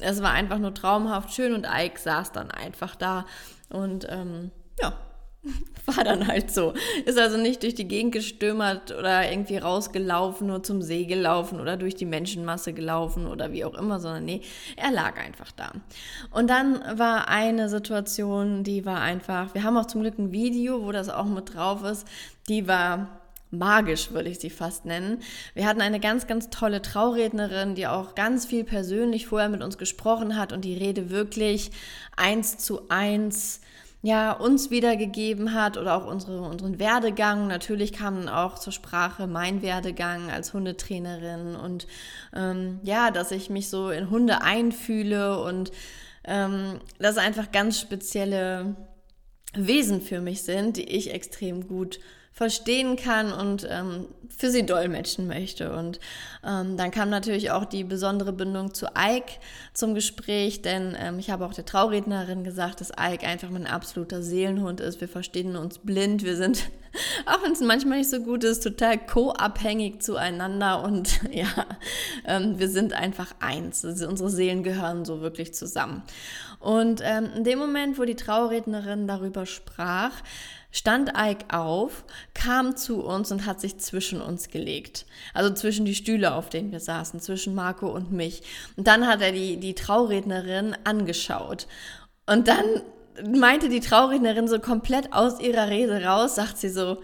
Es 0.00 0.22
war 0.22 0.32
einfach 0.32 0.58
nur 0.58 0.74
traumhaft 0.74 1.32
schön 1.34 1.54
und 1.54 1.66
Ike 1.66 1.98
saß 1.98 2.32
dann 2.32 2.50
einfach 2.50 2.96
da 2.96 3.26
und 3.68 4.06
ähm, 4.10 4.50
ja, 4.80 4.92
war 5.86 6.04
dann 6.04 6.26
halt 6.26 6.52
so. 6.52 6.72
Ist 7.04 7.18
also 7.18 7.36
nicht 7.36 7.62
durch 7.62 7.74
die 7.74 7.88
Gegend 7.88 8.12
gestürmert 8.12 8.92
oder 8.92 9.30
irgendwie 9.30 9.56
rausgelaufen, 9.56 10.46
nur 10.46 10.62
zum 10.62 10.82
See 10.82 11.04
gelaufen 11.04 11.60
oder 11.60 11.76
durch 11.76 11.94
die 11.94 12.06
Menschenmasse 12.06 12.72
gelaufen 12.72 13.26
oder 13.26 13.52
wie 13.52 13.64
auch 13.64 13.74
immer, 13.74 13.98
sondern 13.98 14.24
nee, 14.24 14.42
er 14.76 14.92
lag 14.92 15.18
einfach 15.18 15.50
da. 15.52 15.72
Und 16.30 16.48
dann 16.48 16.80
war 16.98 17.28
eine 17.28 17.68
Situation, 17.68 18.64
die 18.64 18.84
war 18.84 19.00
einfach, 19.00 19.54
wir 19.54 19.64
haben 19.64 19.76
auch 19.76 19.86
zum 19.86 20.02
Glück 20.02 20.18
ein 20.18 20.32
Video, 20.32 20.84
wo 20.84 20.92
das 20.92 21.08
auch 21.08 21.26
mit 21.26 21.54
drauf 21.54 21.82
ist, 21.82 22.06
die 22.48 22.68
war 22.68 23.21
magisch, 23.52 24.10
würde 24.12 24.30
ich 24.30 24.40
sie 24.40 24.50
fast 24.50 24.84
nennen. 24.84 25.20
Wir 25.54 25.66
hatten 25.66 25.80
eine 25.80 26.00
ganz, 26.00 26.26
ganz 26.26 26.50
tolle 26.50 26.82
Traurednerin, 26.82 27.74
die 27.74 27.86
auch 27.86 28.14
ganz 28.14 28.46
viel 28.46 28.64
persönlich 28.64 29.26
vorher 29.26 29.48
mit 29.48 29.62
uns 29.62 29.78
gesprochen 29.78 30.36
hat 30.36 30.52
und 30.52 30.64
die 30.64 30.74
Rede 30.74 31.10
wirklich 31.10 31.70
eins 32.16 32.58
zu 32.58 32.88
eins 32.88 33.60
ja, 34.04 34.32
uns 34.32 34.70
wiedergegeben 34.70 35.54
hat 35.54 35.78
oder 35.78 35.94
auch 35.94 36.06
unsere, 36.06 36.42
unseren 36.42 36.80
Werdegang. 36.80 37.46
Natürlich 37.46 37.92
kam 37.92 38.26
auch 38.26 38.58
zur 38.58 38.72
Sprache 38.72 39.28
mein 39.28 39.62
Werdegang 39.62 40.28
als 40.30 40.52
Hundetrainerin 40.52 41.54
und 41.54 41.86
ähm, 42.34 42.80
ja, 42.82 43.12
dass 43.12 43.30
ich 43.30 43.48
mich 43.48 43.68
so 43.68 43.90
in 43.90 44.10
Hunde 44.10 44.42
einfühle 44.42 45.40
und 45.40 45.70
ähm, 46.24 46.80
das 46.98 47.16
einfach 47.16 47.52
ganz 47.52 47.78
spezielle 47.78 48.74
Wesen 49.54 50.00
für 50.00 50.20
mich 50.20 50.42
sind, 50.42 50.78
die 50.78 50.88
ich 50.88 51.14
extrem 51.14 51.68
gut 51.68 52.00
verstehen 52.32 52.96
kann 52.96 53.32
und 53.32 53.66
ähm, 53.70 54.08
für 54.36 54.50
sie 54.50 54.64
dolmetschen 54.64 55.26
möchte. 55.26 55.72
Und 55.72 56.00
ähm, 56.44 56.76
dann 56.78 56.90
kam 56.90 57.10
natürlich 57.10 57.50
auch 57.50 57.66
die 57.66 57.84
besondere 57.84 58.32
Bindung 58.32 58.72
zu 58.72 58.86
Ike 58.96 59.38
zum 59.74 59.94
Gespräch, 59.94 60.62
denn 60.62 60.96
ähm, 60.98 61.18
ich 61.18 61.30
habe 61.30 61.44
auch 61.44 61.52
der 61.52 61.66
Traurednerin 61.66 62.42
gesagt, 62.42 62.80
dass 62.80 62.90
Ike 62.90 63.26
einfach 63.26 63.50
mein 63.50 63.66
absoluter 63.66 64.22
Seelenhund 64.22 64.80
ist. 64.80 65.00
Wir 65.00 65.08
verstehen 65.08 65.56
uns 65.56 65.78
blind, 65.78 66.24
wir 66.24 66.36
sind, 66.36 66.70
auch 67.26 67.42
wenn 67.42 67.52
es 67.52 67.60
manchmal 67.60 67.98
nicht 67.98 68.10
so 68.10 68.20
gut 68.20 68.44
ist, 68.44 68.62
total 68.62 68.98
co-abhängig 68.98 70.02
zueinander 70.02 70.82
und 70.82 71.20
ja, 71.30 71.46
ähm, 72.26 72.58
wir 72.58 72.68
sind 72.70 72.94
einfach 72.94 73.34
eins. 73.40 73.84
Also 73.84 74.08
unsere 74.08 74.30
Seelen 74.30 74.62
gehören 74.62 75.04
so 75.04 75.20
wirklich 75.20 75.52
zusammen. 75.52 76.02
Und 76.60 77.02
ähm, 77.04 77.28
in 77.36 77.44
dem 77.44 77.58
Moment, 77.58 77.98
wo 77.98 78.04
die 78.04 78.14
Traurednerin 78.14 79.06
darüber 79.06 79.46
sprach, 79.46 80.12
stand 80.72 81.12
Ike 81.16 81.44
auf, 81.54 82.04
kam 82.34 82.76
zu 82.76 83.04
uns 83.04 83.30
und 83.30 83.46
hat 83.46 83.60
sich 83.60 83.78
zwischen 83.78 84.20
uns 84.20 84.48
gelegt. 84.48 85.06
Also 85.34 85.54
zwischen 85.54 85.84
die 85.84 85.94
Stühle, 85.94 86.34
auf 86.34 86.48
denen 86.48 86.72
wir 86.72 86.80
saßen, 86.80 87.20
zwischen 87.20 87.54
Marco 87.54 87.88
und 87.88 88.10
mich. 88.10 88.42
Und 88.76 88.88
dann 88.88 89.06
hat 89.06 89.20
er 89.20 89.32
die, 89.32 89.58
die 89.58 89.74
Traurednerin 89.74 90.74
angeschaut. 90.84 91.68
Und 92.26 92.48
dann 92.48 92.64
meinte 93.22 93.68
die 93.68 93.80
Traurednerin 93.80 94.48
so 94.48 94.58
komplett 94.58 95.12
aus 95.12 95.38
ihrer 95.40 95.68
Rede 95.68 96.02
raus, 96.04 96.34
sagt 96.34 96.58
sie 96.58 96.70
so, 96.70 96.98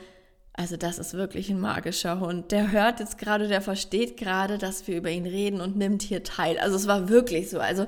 also 0.55 0.77
das 0.77 0.99
ist 0.99 1.15
wirklich 1.15 1.51
ein 1.51 1.61
magischer 1.61 2.19
Hund. 2.19 2.51
Der 2.51 2.73
hört 2.73 2.99
jetzt 2.99 3.19
gerade, 3.19 3.47
der 3.47 3.61
versteht 3.61 4.17
gerade, 4.17 4.59
dass 4.59 4.89
wir 4.89 4.97
über 4.97 5.11
ihn 5.11 5.27
reden 5.27 5.61
und 5.61 5.77
nimmt 5.77 6.03
hier 6.03 6.25
teil. 6.25 6.59
Also 6.59 6.75
es 6.75 6.89
war 6.89 7.09
wirklich 7.09 7.49
so. 7.49 7.61
Also 7.61 7.87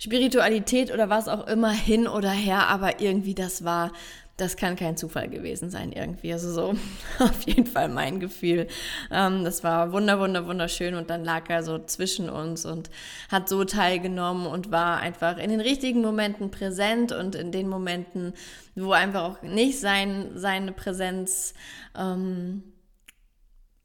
Spiritualität 0.00 0.92
oder 0.92 1.08
was 1.08 1.28
auch 1.28 1.46
immer 1.46 1.70
hin 1.70 2.08
oder 2.08 2.30
her, 2.30 2.68
aber 2.68 3.00
irgendwie 3.00 3.34
das 3.34 3.64
war 3.64 3.92
das 4.40 4.56
kann 4.56 4.76
kein 4.76 4.96
Zufall 4.96 5.28
gewesen 5.28 5.70
sein 5.70 5.92
irgendwie. 5.92 6.32
Also 6.32 6.52
so 6.52 6.74
auf 7.18 7.42
jeden 7.42 7.66
Fall 7.66 7.88
mein 7.88 8.20
Gefühl. 8.20 8.66
Ähm, 9.10 9.44
das 9.44 9.62
war 9.62 9.92
wunder, 9.92 10.18
wunder, 10.18 10.46
wunderschön 10.46 10.94
und 10.94 11.10
dann 11.10 11.24
lag 11.24 11.48
er 11.48 11.62
so 11.62 11.78
zwischen 11.78 12.30
uns 12.30 12.64
und 12.64 12.90
hat 13.30 13.48
so 13.48 13.64
teilgenommen 13.64 14.46
und 14.46 14.70
war 14.70 14.98
einfach 14.98 15.36
in 15.38 15.50
den 15.50 15.60
richtigen 15.60 16.00
Momenten 16.00 16.50
präsent 16.50 17.12
und 17.12 17.34
in 17.34 17.52
den 17.52 17.68
Momenten, 17.68 18.32
wo 18.74 18.92
einfach 18.92 19.22
auch 19.22 19.42
nicht 19.42 19.78
sein, 19.78 20.30
seine 20.34 20.72
Präsenz 20.72 21.54
ähm, 21.98 22.62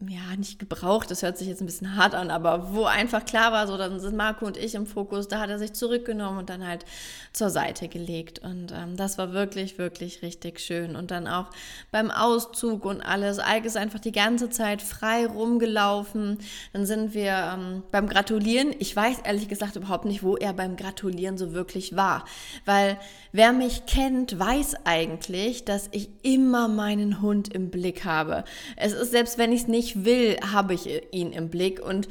ja, 0.10 0.36
nicht 0.38 0.60
gebraucht, 0.60 1.12
das 1.12 1.24
hört 1.24 1.38
sich 1.38 1.48
jetzt 1.48 1.62
ein 1.62 1.66
bisschen 1.66 1.96
hart 1.96 2.16
an, 2.16 2.32
aber 2.32 2.74
wo 2.74 2.86
einfach 2.86 3.26
klar 3.26 3.52
war, 3.52 3.68
so 3.68 3.78
dann 3.78 4.00
sind 4.00 4.16
Marco 4.16 4.46
und 4.46 4.58
ich 4.58 4.76
im 4.76 4.86
Fokus, 4.86 5.28
da 5.28 5.40
hat 5.40 5.50
er 5.50 5.60
sich 5.60 5.74
zurückgenommen 5.74 6.40
und 6.40 6.50
dann 6.50 6.66
halt 6.66 6.86
zur 7.34 7.50
Seite 7.50 7.88
gelegt. 7.88 8.40
Und 8.40 8.72
ähm, 8.72 8.96
das 8.96 9.18
war 9.18 9.34
wirklich, 9.34 9.78
wirklich 9.78 10.22
richtig 10.22 10.60
schön. 10.60 10.96
Und 10.96 11.12
dann 11.12 11.28
auch 11.28 11.50
beim 11.92 12.12
Auszug 12.12 12.86
und 12.86 13.02
alles, 13.02 13.40
Ike 13.40 13.66
ist 13.66 13.78
einfach 13.78 14.00
die 14.00 14.12
ganze 14.12 14.50
Zeit 14.50 14.82
frei 14.82 15.26
rumgelaufen. 15.26 16.38
Dann 16.74 16.86
sind 16.86 17.14
wir 17.14 17.54
ähm, 17.54 17.84
beim 17.92 18.08
Gratulieren. 18.08 18.74
Ich 18.80 18.96
weiß 18.96 19.20
ehrlich 19.24 19.48
gesagt 19.48 19.76
überhaupt 19.76 20.06
nicht, 20.06 20.24
wo 20.24 20.38
er 20.38 20.54
beim 20.54 20.76
Gratulieren 20.76 21.38
so 21.38 21.54
wirklich 21.54 21.96
war. 21.96 22.26
Weil 22.66 22.98
wer 23.32 23.54
mich 23.54 23.86
kennt, 23.86 24.40
weiß 24.40 24.76
eigentlich, 24.86 25.66
dass 25.66 25.90
ich 25.92 26.10
immer 26.22 26.68
meinen 26.68 27.22
Hund 27.22 27.54
im 27.54 27.70
Blick 27.70 28.06
habe. 28.06 28.44
Es 28.78 28.94
ist, 28.94 29.12
selbst 29.12 29.38
wenn 29.38 29.52
ich 29.52 29.62
es 29.62 29.68
nicht 29.68 29.95
will, 30.04 30.38
habe 30.52 30.74
ich 30.74 30.90
ihn 31.12 31.32
im 31.32 31.50
Blick. 31.50 31.80
Und 31.80 32.08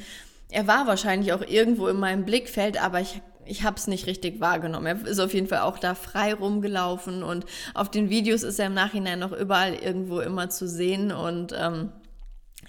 er 0.51 0.67
war 0.67 0.87
wahrscheinlich 0.87 1.33
auch 1.33 1.43
irgendwo 1.43 1.89
in 1.89 1.99
meinem 1.99 2.25
Blickfeld, 2.25 2.83
aber 2.83 3.01
ich 3.01 3.21
ich 3.47 3.63
habe 3.63 3.77
es 3.77 3.87
nicht 3.87 4.07
richtig 4.07 4.41
wahrgenommen. 4.41 4.87
Er 4.87 5.07
ist 5.07 5.19
auf 5.19 5.35
jeden 5.35 5.49
Fall 5.49 5.61
auch 5.61 5.79
da 5.79 5.95
frei 5.95 6.33
rumgelaufen 6.33 7.23
und 7.23 7.45
auf 7.75 7.91
den 7.91 8.09
Videos 8.09 8.43
ist 8.43 8.59
er 8.59 8.67
im 8.67 8.75
Nachhinein 8.75 9.19
noch 9.19 9.33
überall 9.33 9.75
irgendwo 9.75 10.21
immer 10.21 10.49
zu 10.49 10.67
sehen 10.67 11.13
und 11.13 11.55
ähm, 11.55 11.93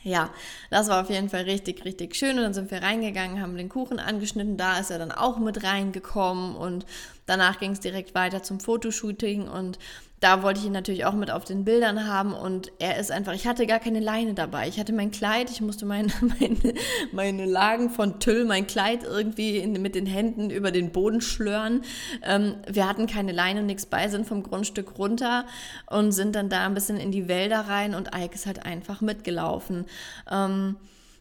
ja, 0.05 0.29
das 0.69 0.87
war 0.87 1.01
auf 1.01 1.09
jeden 1.09 1.29
Fall 1.29 1.43
richtig, 1.43 1.83
richtig 1.83 2.15
schön. 2.15 2.37
Und 2.37 2.43
dann 2.43 2.53
sind 2.53 2.69
wir 2.69 2.83
reingegangen, 2.83 3.41
haben 3.41 3.57
den 3.57 3.69
Kuchen 3.69 3.99
angeschnitten. 3.99 4.55
Da 4.55 4.77
ist 4.77 4.91
er 4.91 4.99
dann 4.99 5.11
auch 5.11 5.39
mit 5.39 5.63
reingekommen. 5.63 6.55
Und 6.55 6.85
danach 7.25 7.59
ging 7.59 7.71
es 7.71 7.79
direkt 7.79 8.15
weiter 8.15 8.43
zum 8.43 8.59
Fotoshooting 8.59 9.47
und 9.47 9.79
da 10.21 10.41
wollte 10.41 10.59
ich 10.59 10.65
ihn 10.65 10.71
natürlich 10.71 11.05
auch 11.05 11.13
mit 11.13 11.29
auf 11.29 11.43
den 11.43 11.65
Bildern 11.65 12.07
haben 12.07 12.33
und 12.33 12.71
er 12.79 12.97
ist 12.97 13.11
einfach, 13.11 13.33
ich 13.33 13.45
hatte 13.45 13.67
gar 13.67 13.79
keine 13.79 13.99
Leine 13.99 14.33
dabei. 14.33 14.67
Ich 14.67 14.79
hatte 14.79 14.93
mein 14.93 15.11
Kleid, 15.11 15.51
ich 15.51 15.61
musste 15.61 15.85
mein, 15.85 16.11
meine, 16.39 16.73
meine 17.11 17.45
Lagen 17.45 17.89
von 17.89 18.19
Tüll, 18.19 18.45
mein 18.45 18.65
Kleid 18.65 19.03
irgendwie 19.03 19.57
in, 19.57 19.73
mit 19.81 19.93
den 19.93 20.05
Händen 20.05 20.49
über 20.49 20.71
den 20.71 20.91
Boden 20.91 21.21
schlören. 21.21 21.81
Ähm, 22.23 22.55
wir 22.67 22.87
hatten 22.87 23.07
keine 23.07 23.33
Leine, 23.33 23.61
nichts 23.61 23.85
bei, 23.85 24.07
sind 24.07 24.25
vom 24.25 24.41
Grundstück 24.41 24.97
runter 24.97 25.45
und 25.87 26.11
sind 26.11 26.35
dann 26.35 26.49
da 26.49 26.65
ein 26.65 26.73
bisschen 26.73 26.97
in 26.97 27.11
die 27.11 27.27
Wälder 27.27 27.59
rein 27.61 27.93
und 27.93 28.15
Ike 28.15 28.33
ist 28.33 28.45
halt 28.45 28.65
einfach 28.65 29.01
mitgelaufen. 29.01 29.85
Ähm, 30.31 30.77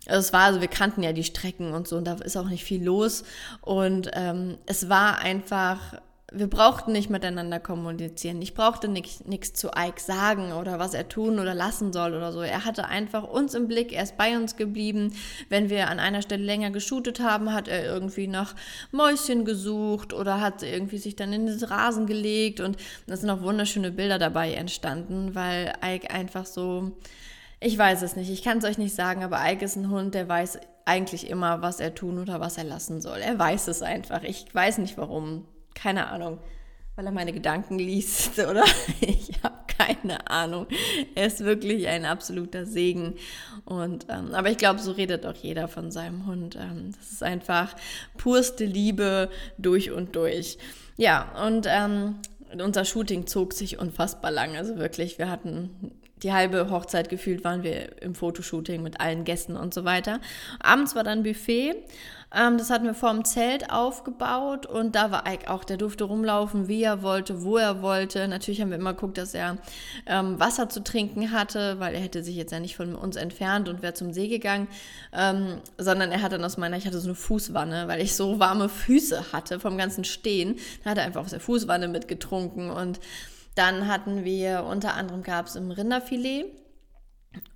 also 0.07 0.21
es 0.21 0.33
war, 0.33 0.43
also 0.43 0.61
wir 0.61 0.69
kannten 0.69 1.03
ja 1.03 1.13
die 1.13 1.25
Strecken 1.25 1.73
und 1.73 1.89
so 1.89 1.97
und 1.97 2.05
da 2.05 2.15
ist 2.15 2.37
auch 2.37 2.49
nicht 2.49 2.65
viel 2.65 2.85
los 2.85 3.25
und 3.61 4.11
ähm, 4.15 4.59
es 4.67 4.89
war 4.89 5.19
einfach 5.19 5.99
wir 6.35 6.49
brauchten 6.49 6.93
nicht 6.93 7.11
miteinander 7.11 7.61
kommunizieren. 7.61 8.43
Ich 8.43 8.55
brauchte 8.55 8.89
nichts 8.89 9.53
zu 9.53 9.69
Ike 9.69 10.01
sagen 10.01 10.53
oder 10.53 10.81
was 10.81 10.93
er 10.93 11.09
tun 11.09 11.39
oder 11.39 11.55
lassen 11.55 11.93
soll 11.93 12.15
oder 12.15 12.33
so. 12.33 12.41
Er 12.41 12.65
hatte 12.65 12.87
einfach 12.87 13.23
uns 13.23 13.55
im 13.55 13.69
Blick, 13.69 13.93
er 13.93 14.03
ist 14.03 14.17
bei 14.17 14.37
uns 14.37 14.57
geblieben. 14.57 15.13
Wenn 15.49 15.71
wir 15.71 15.89
an 15.89 16.01
einer 16.01 16.23
Stelle 16.23 16.43
länger 16.43 16.71
geshootet 16.71 17.21
haben, 17.21 17.53
hat 17.53 17.69
er 17.69 17.85
irgendwie 17.85 18.27
nach 18.27 18.57
Mäuschen 18.91 19.45
gesucht 19.45 20.13
oder 20.13 20.41
hat 20.41 20.65
irgendwie 20.65 20.99
sich 20.99 21.15
dann 21.15 21.33
in 21.33 21.47
den 21.47 21.63
Rasen 21.63 22.07
gelegt 22.07 22.61
und 22.61 22.77
da 23.07 23.17
sind 23.17 23.31
auch 23.31 23.43
wunderschöne 23.43 23.93
Bilder 23.93 24.19
dabei 24.19 24.55
entstanden, 24.55 25.35
weil 25.35 25.73
Ike 25.85 26.11
einfach 26.11 26.47
so, 26.47 26.93
ich 27.65 27.79
weiß 27.79 28.03
es 28.03 28.15
nicht, 28.15 28.31
ich 28.31 28.43
kann 28.43 28.59
es 28.59 28.65
euch 28.65 28.77
nicht 28.77 28.95
sagen, 28.95 29.25
aber 29.25 29.41
Ike 29.43 29.65
ist 29.65 29.77
ein 29.77 29.89
Hund, 29.89 30.15
der 30.15 30.29
weiß 30.29 30.59
eigentlich 30.85 31.31
immer, 31.31 31.63
was 31.63 31.81
er 31.81 31.95
tun 31.95 32.19
oder 32.19 32.39
was 32.39 32.59
er 32.59 32.65
lassen 32.65 33.01
soll. 33.01 33.21
Er 33.21 33.39
weiß 33.39 33.69
es 33.69 33.81
einfach. 33.81 34.23
Ich 34.23 34.45
weiß 34.53 34.79
nicht 34.79 34.99
warum 34.99 35.47
keine 35.75 36.09
Ahnung, 36.09 36.39
weil 36.95 37.07
er 37.07 37.13
meine 37.13 37.33
Gedanken 37.33 37.79
liest 37.79 38.39
oder 38.51 38.65
ich 39.01 39.31
habe 39.43 39.55
keine 39.67 40.29
Ahnung. 40.29 40.67
Er 41.15 41.27
ist 41.27 41.43
wirklich 41.43 41.89
ein 41.89 42.05
absoluter 42.05 42.67
Segen. 42.67 43.15
Und, 43.65 44.07
ähm, 44.11 44.35
aber 44.35 44.51
ich 44.51 44.59
glaube, 44.59 44.81
so 44.81 44.93
redet 44.93 45.25
auch 45.25 45.35
jeder 45.35 45.67
von 45.67 45.91
seinem 45.91 46.27
Hund. 46.27 46.57
Ähm, 46.57 46.93
das 46.95 47.13
ist 47.13 47.23
einfach 47.23 47.75
purste 48.19 48.67
Liebe 48.67 49.31
durch 49.57 49.91
und 49.91 50.17
durch. 50.17 50.59
Ja, 50.99 51.33
und 51.47 51.67
ähm, 51.67 52.17
unser 52.63 52.85
Shooting 52.85 53.27
zog 53.27 53.55
sich 53.55 53.79
unfassbar 53.79 54.31
lang. 54.31 54.55
Also 54.55 54.77
wirklich, 54.77 55.19
wir 55.19 55.31
hatten 55.31 55.93
die 56.23 56.33
halbe 56.33 56.71
Hochzeit 56.71 57.09
gefühlt 57.09 57.45
waren 57.45 57.63
wir 57.63 58.01
im 58.03 58.15
Fotoshooting 58.15 58.83
mit 58.83 59.01
allen 59.01 59.25
Gästen 59.25 59.57
und 59.57 59.75
so 59.75 59.85
weiter. 59.85 60.21
Abends 60.61 60.95
war 60.95 61.05
dann 61.05 61.23
Buffet 61.23 61.75
ähm, 62.35 62.59
das 62.59 62.71
hatten 62.71 62.85
wir 62.85 62.95
vor 62.95 63.13
dem 63.13 63.25
Zelt 63.25 63.71
aufgebaut 63.71 64.67
und 64.67 64.97
da 64.97 65.11
war 65.11 65.25
Ike 65.27 65.49
auch, 65.49 65.65
der 65.65 65.77
durfte 65.77 66.05
rumlaufen, 66.05 66.69
wie 66.69 66.83
er 66.83 67.03
wollte, 67.03 67.45
wo 67.45 67.57
er 67.57 67.81
wollte. 67.81 68.27
Natürlich 68.27 68.61
haben 68.61 68.71
wir 68.71 68.79
immer 68.79 68.95
geguckt, 68.95 69.19
dass 69.19 69.35
er 69.35 69.59
ähm, 70.07 70.41
Wasser 70.41 70.69
zu 70.69 70.83
trinken 70.83 71.31
hatte, 71.31 71.79
weil 71.79 71.95
er 71.95 72.01
hätte 72.01 72.25
sich 72.25 72.35
jetzt 72.37 72.51
ja 72.51 72.59
nicht 72.59 72.77
von 72.77 72.97
uns 72.97 73.17
entfernt 73.17 73.69
und 73.69 73.83
wäre 73.83 73.95
zum 73.95 74.13
See 74.13 74.29
gegangen, 74.29 74.67
ähm, 75.13 75.61
sondern 75.79 76.11
er 76.11 76.23
hat 76.23 76.33
dann 76.33 76.45
aus 76.45 76.57
meiner, 76.57 76.77
ich 76.77 76.87
hatte 76.87 76.99
so 76.99 77.09
eine 77.09 77.15
Fußwanne, 77.15 77.87
weil 77.87 78.01
ich 78.01 78.17
so 78.17 78.41
warme 78.41 78.69
Füße 78.69 79.33
hatte 79.33 79.61
vom 79.61 79.79
ganzen 79.79 80.05
Stehen. 80.05 80.57
Da 80.83 80.91
hat 80.91 80.99
er 80.99 81.05
einfach 81.05 81.23
aus 81.23 81.31
der 81.31 81.41
Fußwanne 81.41 81.87
mitgetrunken 81.87 82.71
und 82.71 82.99
dann 83.55 83.87
hatten 83.89 84.25
wir 84.25 84.65
unter 84.65 84.95
anderem 84.95 85.23
gab 85.23 85.47
es 85.47 85.57
im 85.57 85.71
Rinderfilet 85.71 86.47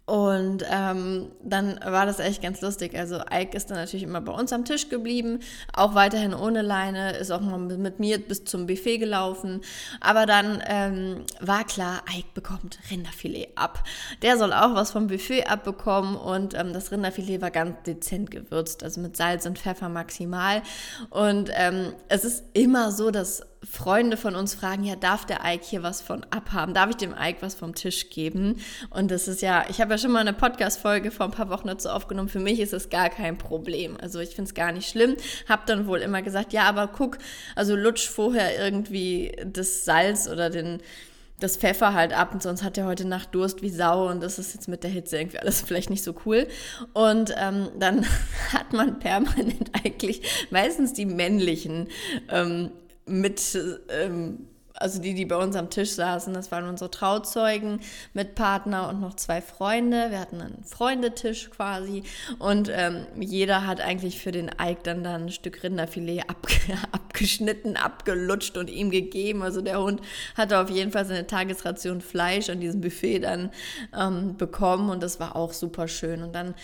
und 0.09 0.65
ähm, 0.71 1.27
dann 1.43 1.79
war 1.85 2.07
das 2.07 2.19
echt 2.19 2.41
ganz 2.41 2.63
lustig. 2.63 2.99
Also 2.99 3.21
Ike 3.31 3.55
ist 3.55 3.69
dann 3.69 3.77
natürlich 3.77 4.05
immer 4.05 4.23
bei 4.23 4.33
uns 4.33 4.55
am 4.55 4.65
Tisch 4.65 4.89
geblieben, 4.89 5.41
auch 5.75 5.95
weiterhin 5.95 6.33
ohne 6.33 6.63
Leine, 6.63 7.15
ist 7.19 7.31
auch 7.31 7.43
mal 7.43 7.59
mit 7.59 8.01
mir 8.01 8.19
bis 8.19 8.43
zum 8.45 8.67
Buffet 8.67 8.97
gelaufen. 8.97 9.61
Aber 10.01 10.25
dann 10.25 10.63
ähm, 10.67 11.27
war 11.41 11.65
klar, 11.65 12.01
Ike 12.11 12.29
bekommt 12.33 12.79
Rinderfilet 12.91 13.49
ab. 13.55 13.85
Der 14.23 14.39
soll 14.39 14.55
auch 14.55 14.75
was 14.75 14.93
vom 14.93 15.09
Buffet 15.09 15.45
abbekommen 15.45 16.17
und 16.17 16.55
ähm, 16.55 16.73
das 16.73 16.91
Rinderfilet 16.91 17.43
war 17.43 17.51
ganz 17.51 17.83
dezent 17.83 18.31
gewürzt, 18.31 18.83
also 18.83 19.03
mit 19.03 19.15
Salz 19.15 19.45
und 19.45 19.59
Pfeffer 19.59 19.91
maximal. 19.91 20.63
Und 21.11 21.51
ähm, 21.53 21.93
es 22.09 22.25
ist 22.25 22.45
immer 22.55 22.93
so, 22.93 23.11
dass 23.11 23.43
Freunde 23.65 24.17
von 24.17 24.37
uns 24.37 24.55
fragen, 24.55 24.85
ja, 24.85 24.97
darf 24.97 25.27
der 25.27 25.41
Ike 25.45 25.65
hier 25.65 25.83
was 25.83 26.01
von 26.01 26.25
abhaben? 26.31 26.75
Darf 26.75 26.91
ich 26.91 26.97
dem 26.97 27.15
Ike 27.19 27.39
was 27.41 27.55
vom 27.55 27.75
Tisch 27.75 28.09
geben? 28.11 28.61
Und 28.91 29.11
das 29.11 29.27
ist 29.29 29.43
ja, 29.43 29.65
ich 29.69 29.81
habe 29.81 29.93
ja 29.93 29.98
schon 29.99 30.13
mal 30.13 30.21
eine 30.21 30.33
Podcast-Folge 30.33 31.11
vor 31.11 31.27
ein 31.27 31.33
paar 31.33 31.51
Wochen 31.51 31.69
dazu 31.69 31.89
aufgenommen. 31.91 32.29
Für 32.29 32.41
mich 32.41 32.61
ist 32.61 32.73
es 32.73 32.89
gar 32.91 33.11
kein 33.11 33.37
Problem. 33.39 33.97
Also 34.01 34.21
ich 34.21 34.31
finde 34.31 34.49
es 34.49 34.55
gar 34.55 34.73
nicht 34.73 34.89
schlimm. 34.89 35.17
Hab 35.49 35.67
dann 35.67 35.87
wohl 35.87 35.99
immer 35.99 36.23
gesagt, 36.23 36.53
ja, 36.53 36.63
aber 36.65 36.89
guck, 36.89 37.19
also 37.55 37.77
lutsch 37.77 38.09
vorher 38.09 38.59
irgendwie 38.59 39.37
das 39.45 39.85
Salz 39.85 40.29
oder 40.29 40.51
den, 40.51 40.81
das 41.41 41.57
Pfeffer 41.57 41.95
halt 41.95 42.13
ab 42.13 42.33
und 42.33 42.43
sonst 42.43 42.63
hat 42.63 42.79
er 42.79 42.87
heute 42.87 43.07
Nacht 43.07 43.35
Durst 43.35 43.63
wie 43.63 43.71
Sau 43.71 44.09
und 44.09 44.23
das 44.23 44.39
ist 44.39 44.55
jetzt 44.55 44.69
mit 44.69 44.83
der 44.83 44.91
Hitze 44.91 45.19
irgendwie 45.19 45.39
alles 45.39 45.61
vielleicht 45.67 45.91
nicht 45.91 46.03
so 46.03 46.15
cool. 46.25 46.47
Und 46.95 47.35
ähm, 47.37 47.69
dann 47.79 48.07
hat 48.53 48.73
man 48.73 48.99
permanent 48.99 49.71
eigentlich 49.85 50.23
meistens 50.51 50.93
die 50.93 51.07
männlichen 51.07 51.89
ähm, 52.31 52.71
mit 53.07 53.59
ähm, 53.91 54.49
also 54.81 55.01
die, 55.01 55.15
die 55.15 55.25
bei 55.25 55.37
uns 55.37 55.57
am 55.57 55.71
Tisch 55.71 55.93
saßen, 55.93 56.33
das 56.33 56.51
waren 56.53 56.69
unsere 56.69 56.91
Trauzeugen 56.91 57.81
mit 58.15 58.35
Partner 58.35 58.89
und 58.89 59.01
noch 59.01 59.15
zwei 59.15 59.41
Freunde. 59.41 60.11
Wir 60.11 60.21
hatten 60.21 60.41
einen 60.41 60.65
Freundetisch 60.65 61.51
quasi 61.51 62.03
und 62.39 62.71
ähm, 62.73 63.07
jeder 63.19 63.67
hat 63.67 63.81
eigentlich 63.81 64.21
für 64.21 64.33
den 64.33 64.51
Eik 64.59 64.85
dann, 64.85 65.03
dann 65.03 65.25
ein 65.25 65.31
Stück 65.31 65.63
Rinderfilet 65.63 66.23
ab, 66.29 66.47
abgeschnitten, 66.93 67.77
abgelutscht 67.77 68.57
und 68.57 68.71
ihm 68.71 68.91
gegeben. 68.91 69.43
Also 69.43 69.61
der 69.61 69.81
Hund 69.81 70.01
hatte 70.37 70.59
auf 70.59 70.71
jeden 70.71 70.93
Fall 70.93 71.05
seine 71.05 71.27
Tagesration 71.27 72.01
Fleisch 72.01 72.49
an 72.49 72.61
diesem 72.61 72.81
Buffet 72.81 73.21
dann 73.21 73.51
ähm, 73.99 74.37
bekommen 74.37 74.91
und 74.91 75.03
das 75.03 75.19
war 75.21 75.37
auch 75.37 75.53
super 75.53 75.89
schön. 75.89 76.23
Und 76.23 76.35
dann 76.35 76.55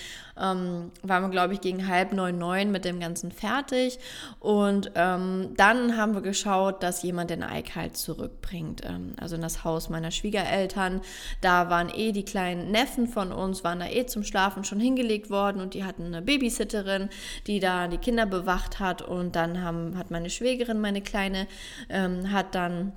ähm, 0.41 0.91
waren 1.03 1.23
wir, 1.23 1.31
glaube 1.31 1.55
ich, 1.55 1.61
gegen 1.61 1.89
halb 1.89 2.13
neun, 2.13 2.39
neun 2.39 2.71
mit 2.71 2.85
dem 2.85 3.01
Ganzen 3.01 3.31
fertig 3.31 3.99
und 4.41 4.91
ähm, 4.95 5.51
dann 5.57 5.97
haben 5.97 6.15
wir 6.15 6.23
geschaut, 6.23 6.83
dass 6.83 7.03
jemand 7.03 7.31
den 7.31 7.43
Eik 7.43 7.75
halt 7.77 7.97
zurückbringt. 7.97 8.83
Ähm, 8.85 9.15
also 9.21 9.37
in 9.37 9.43
das 9.43 9.65
Haus 9.65 9.89
meiner 9.89 10.11
Schwiegereltern. 10.11 11.01
Da 11.41 11.71
waren 11.71 11.89
eh 11.89 12.13
die 12.13 12.25
kleinen 12.25 12.71
Neffen 12.71 13.07
von 13.07 13.33
uns, 13.33 13.65
waren 13.65 13.81
da 13.81 13.87
eh 13.87 14.07
zum 14.07 14.25
Schlafen 14.25 14.65
schon 14.65 14.81
hingelegt 14.81 15.31
worden 15.31 15.61
und 15.61 15.75
die 15.75 15.85
hatten 15.85 16.05
eine 16.05 16.23
Babysitterin, 16.23 17.09
die 17.47 17.61
da 17.61 17.89
die 17.89 17.99
Kinder 17.99 18.27
bewacht 18.27 18.81
hat. 18.81 19.03
Und 19.03 19.37
dann 19.37 19.63
haben, 19.63 19.97
hat 19.97 20.11
meine 20.11 20.31
Schwägerin, 20.31 20.81
meine 20.81 21.01
Kleine, 21.01 21.47
ähm, 21.89 22.31
hat 22.33 22.55
dann 22.55 22.93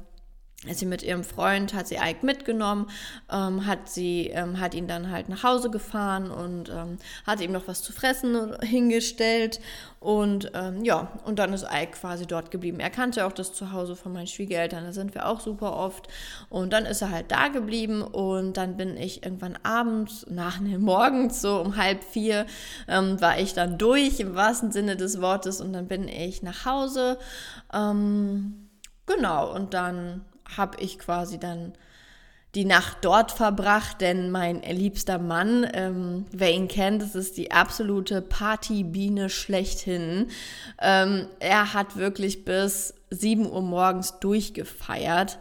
ist 0.66 0.80
sie 0.80 0.88
mit 0.88 1.04
ihrem 1.04 1.24
Freund, 1.24 1.76
hat 1.76 1.88
sie 1.88 1.98
Ike 1.98 2.26
mitgenommen, 2.26 2.90
ähm, 3.32 3.68
hat 3.68 3.90
sie, 3.90 4.32
ähm, 4.34 4.60
hat 4.60 4.74
ihn 4.74 4.88
dann 4.88 5.12
halt 5.12 5.30
nach 5.30 5.44
Hause 5.44 5.70
gefahren 5.70 6.32
und 6.32 6.70
ähm, 6.70 6.98
hat 7.28 7.42
ihm 7.42 7.52
noch 7.52 7.68
was 7.68 7.84
zu 7.84 7.94
fressen 7.94 8.56
hingestellt 8.64 9.60
und 10.00 10.52
ähm, 10.56 10.84
ja, 10.84 11.12
und 11.26 11.38
dann 11.38 11.54
ist 11.54 11.64
Ike 11.72 11.92
quasi 11.92 12.26
dort 12.26 12.50
geblieben. 12.50 12.80
Er 12.80 12.90
kannte 12.90 13.28
auch 13.28 13.34
das 13.34 13.54
Zuhause 13.54 13.96
von 13.96 14.14
meinen 14.14 14.26
Schwiegereltern, 14.26 14.84
da 14.84 14.94
sind 14.94 15.14
wir 15.14 15.28
auch 15.28 15.42
super 15.42 15.74
oft 15.74 16.08
und 16.50 16.74
dann 16.74 16.88
ist 16.88 17.04
er 17.04 17.12
halt 17.12 17.32
da 17.32 17.50
geblieben 17.50 18.02
und 18.02 18.58
dann 18.58 18.78
bin 18.78 18.98
ich 18.98 19.24
irgendwann 19.24 19.60
abends, 19.62 20.26
nach 20.28 20.60
ne, 20.60 20.80
morgens 20.80 21.40
so 21.40 21.62
um 21.62 21.78
halb 21.78 22.04
vier, 22.04 22.48
ähm, 22.88 23.22
war 23.22 23.38
ich 23.40 23.54
dann 23.54 23.78
durch 23.78 24.20
im 24.20 24.34
wahrsten 24.34 24.72
Sinne 24.72 24.96
des 24.96 25.22
Wortes 25.22 25.62
und 25.62 25.72
dann 25.72 25.88
bin 25.88 26.08
ich 26.08 26.42
nach 26.42 26.66
Hause, 26.66 27.20
ähm, 27.72 28.70
genau, 29.06 29.54
und 29.54 29.76
dann 29.76 30.26
habe 30.56 30.80
ich 30.82 31.00
quasi 31.00 31.40
dann 31.40 31.74
die 32.56 32.66
Nacht 32.66 32.98
dort 33.02 33.32
verbracht, 33.32 34.02
denn 34.02 34.32
mein 34.32 34.62
liebster 34.62 35.20
Mann, 35.20 35.70
ähm, 35.74 36.26
wer 36.32 36.52
ihn 36.52 36.68
kennt, 36.68 37.02
das 37.02 37.14
ist 37.14 37.38
die 37.38 37.52
absolute 37.52 38.22
Partybiene 38.22 39.30
schlechthin. 39.30 40.28
Ähm, 40.82 41.28
er 41.40 41.74
hat 41.74 41.98
wirklich 41.98 42.46
bis 42.46 42.94
7 43.10 43.50
Uhr 43.50 43.62
morgens 43.62 44.20
durchgefeiert. 44.20 45.38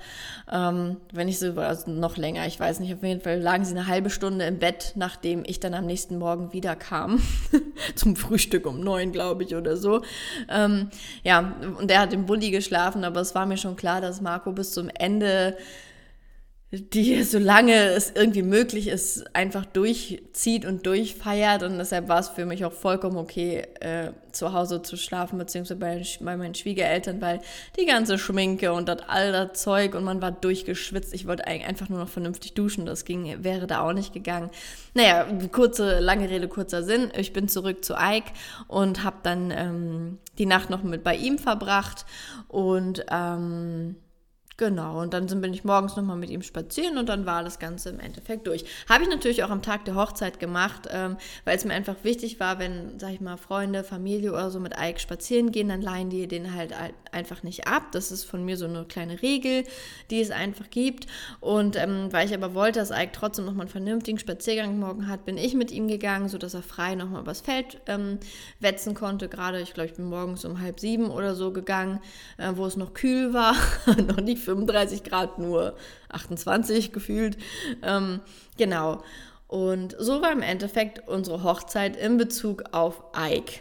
Ähm, 0.50 0.98
wenn 1.12 1.28
ich 1.28 1.38
so, 1.38 1.52
also 1.58 1.90
noch 1.90 2.16
länger, 2.16 2.46
ich 2.46 2.60
weiß 2.60 2.80
nicht, 2.80 2.94
auf 2.94 3.02
jeden 3.02 3.20
Fall 3.20 3.40
lagen 3.40 3.64
sie 3.64 3.72
eine 3.72 3.88
halbe 3.88 4.10
Stunde 4.10 4.44
im 4.44 4.58
Bett, 4.58 4.92
nachdem 4.94 5.42
ich 5.44 5.58
dann 5.58 5.74
am 5.74 5.86
nächsten 5.86 6.18
Morgen 6.18 6.52
wieder 6.52 6.76
kam. 6.76 7.20
Zum 7.96 8.14
Frühstück 8.14 8.66
um 8.66 8.80
neun, 8.80 9.10
glaube 9.10 9.42
ich, 9.42 9.56
oder 9.56 9.76
so. 9.76 10.02
Ähm, 10.48 10.90
ja, 11.24 11.54
und 11.78 11.90
er 11.90 12.00
hat 12.00 12.12
im 12.12 12.26
Bulli 12.26 12.50
geschlafen, 12.50 13.04
aber 13.04 13.20
es 13.20 13.34
war 13.34 13.46
mir 13.46 13.56
schon 13.56 13.76
klar, 13.76 14.00
dass 14.00 14.20
Marco 14.20 14.52
bis 14.52 14.72
zum 14.72 14.88
Ende 14.88 15.56
die, 16.72 17.22
solange 17.22 17.74
es 17.90 18.10
irgendwie 18.12 18.42
möglich 18.42 18.88
ist, 18.88 19.24
einfach 19.36 19.64
durchzieht 19.64 20.64
und 20.64 20.84
durchfeiert. 20.84 21.62
Und 21.62 21.78
deshalb 21.78 22.08
war 22.08 22.18
es 22.18 22.28
für 22.28 22.44
mich 22.44 22.64
auch 22.64 22.72
vollkommen 22.72 23.16
okay, 23.16 23.62
äh, 23.78 24.10
zu 24.32 24.52
Hause 24.52 24.82
zu 24.82 24.96
schlafen, 24.96 25.38
beziehungsweise 25.38 25.78
bei, 25.78 26.02
bei, 26.20 26.36
meinen 26.36 26.56
Schwiegereltern, 26.56 27.20
weil 27.20 27.40
die 27.78 27.86
ganze 27.86 28.18
Schminke 28.18 28.72
und 28.72 28.88
das 28.88 28.98
all 29.06 29.30
das 29.30 29.62
Zeug 29.62 29.94
und 29.94 30.02
man 30.02 30.20
war 30.20 30.32
durchgeschwitzt. 30.32 31.14
Ich 31.14 31.28
wollte 31.28 31.46
einfach 31.46 31.88
nur 31.88 32.00
noch 32.00 32.08
vernünftig 32.08 32.54
duschen. 32.54 32.84
Das 32.84 33.04
ging, 33.04 33.44
wäre 33.44 33.68
da 33.68 33.82
auch 33.82 33.92
nicht 33.92 34.12
gegangen. 34.12 34.50
Naja, 34.94 35.24
kurze, 35.52 36.00
lange 36.00 36.28
Rede, 36.28 36.48
kurzer 36.48 36.82
Sinn. 36.82 37.12
Ich 37.16 37.32
bin 37.32 37.48
zurück 37.48 37.84
zu 37.84 37.94
Ike 37.94 38.32
und 38.66 39.04
habe 39.04 39.18
dann 39.22 39.52
ähm, 39.52 40.18
die 40.36 40.46
Nacht 40.46 40.68
noch 40.68 40.82
mit 40.82 41.04
bei 41.04 41.14
ihm 41.14 41.38
verbracht 41.38 42.06
und 42.48 43.06
ähm, 43.08 43.94
Genau, 44.58 45.02
und 45.02 45.12
dann 45.12 45.26
bin 45.42 45.52
ich 45.52 45.64
morgens 45.64 45.96
nochmal 45.96 46.16
mit 46.16 46.30
ihm 46.30 46.40
spazieren 46.40 46.96
und 46.96 47.10
dann 47.10 47.26
war 47.26 47.44
das 47.44 47.58
Ganze 47.58 47.90
im 47.90 48.00
Endeffekt 48.00 48.46
durch. 48.46 48.64
Habe 48.88 49.02
ich 49.02 49.10
natürlich 49.10 49.44
auch 49.44 49.50
am 49.50 49.60
Tag 49.60 49.84
der 49.84 49.96
Hochzeit 49.96 50.40
gemacht, 50.40 50.88
ähm, 50.90 51.18
weil 51.44 51.58
es 51.58 51.66
mir 51.66 51.74
einfach 51.74 51.96
wichtig 52.04 52.40
war, 52.40 52.58
wenn, 52.58 52.98
sag 52.98 53.12
ich 53.12 53.20
mal, 53.20 53.36
Freunde, 53.36 53.84
Familie 53.84 54.32
oder 54.32 54.50
so 54.50 54.58
mit 54.58 54.72
Ike 54.80 54.98
spazieren 54.98 55.52
gehen, 55.52 55.68
dann 55.68 55.82
leihen 55.82 56.08
die 56.08 56.26
den 56.26 56.54
halt 56.54 56.72
einfach 57.12 57.42
nicht 57.42 57.66
ab. 57.66 57.92
Das 57.92 58.10
ist 58.10 58.24
von 58.24 58.46
mir 58.46 58.56
so 58.56 58.64
eine 58.64 58.86
kleine 58.86 59.20
Regel, 59.20 59.64
die 60.10 60.22
es 60.22 60.30
einfach 60.30 60.70
gibt. 60.70 61.06
Und 61.40 61.76
ähm, 61.76 62.10
weil 62.10 62.26
ich 62.26 62.34
aber 62.34 62.54
wollte, 62.54 62.78
dass 62.78 62.90
Ike 62.90 63.12
trotzdem 63.12 63.44
nochmal 63.44 63.66
einen 63.66 63.70
vernünftigen 63.70 64.18
Spaziergang 64.18 64.78
morgen 64.78 65.06
hat, 65.06 65.26
bin 65.26 65.36
ich 65.36 65.52
mit 65.52 65.70
ihm 65.70 65.86
gegangen, 65.86 66.30
sodass 66.30 66.54
er 66.54 66.62
frei 66.62 66.94
nochmal 66.94 67.20
übers 67.20 67.42
Feld 67.42 67.82
ähm, 67.88 68.20
wetzen 68.60 68.94
konnte. 68.94 69.28
Gerade, 69.28 69.60
ich 69.60 69.74
glaube, 69.74 69.90
ich 69.90 69.96
bin 69.96 70.06
morgens 70.06 70.46
um 70.46 70.62
halb 70.62 70.80
sieben 70.80 71.10
oder 71.10 71.34
so 71.34 71.52
gegangen, 71.52 72.00
äh, 72.38 72.52
wo 72.54 72.64
es 72.64 72.76
noch 72.78 72.94
kühl 72.94 73.34
war, 73.34 73.54
noch 74.06 74.22
nicht 74.22 74.45
35 74.46 75.04
Grad, 75.04 75.38
nur 75.38 75.76
28 76.08 76.92
gefühlt. 76.92 77.36
Ähm, 77.82 78.20
genau. 78.56 79.02
Und 79.48 79.94
so 79.98 80.22
war 80.22 80.32
im 80.32 80.42
Endeffekt 80.42 81.06
unsere 81.08 81.42
Hochzeit 81.42 81.96
in 81.96 82.16
Bezug 82.16 82.64
auf 82.72 83.02
Ike. 83.16 83.60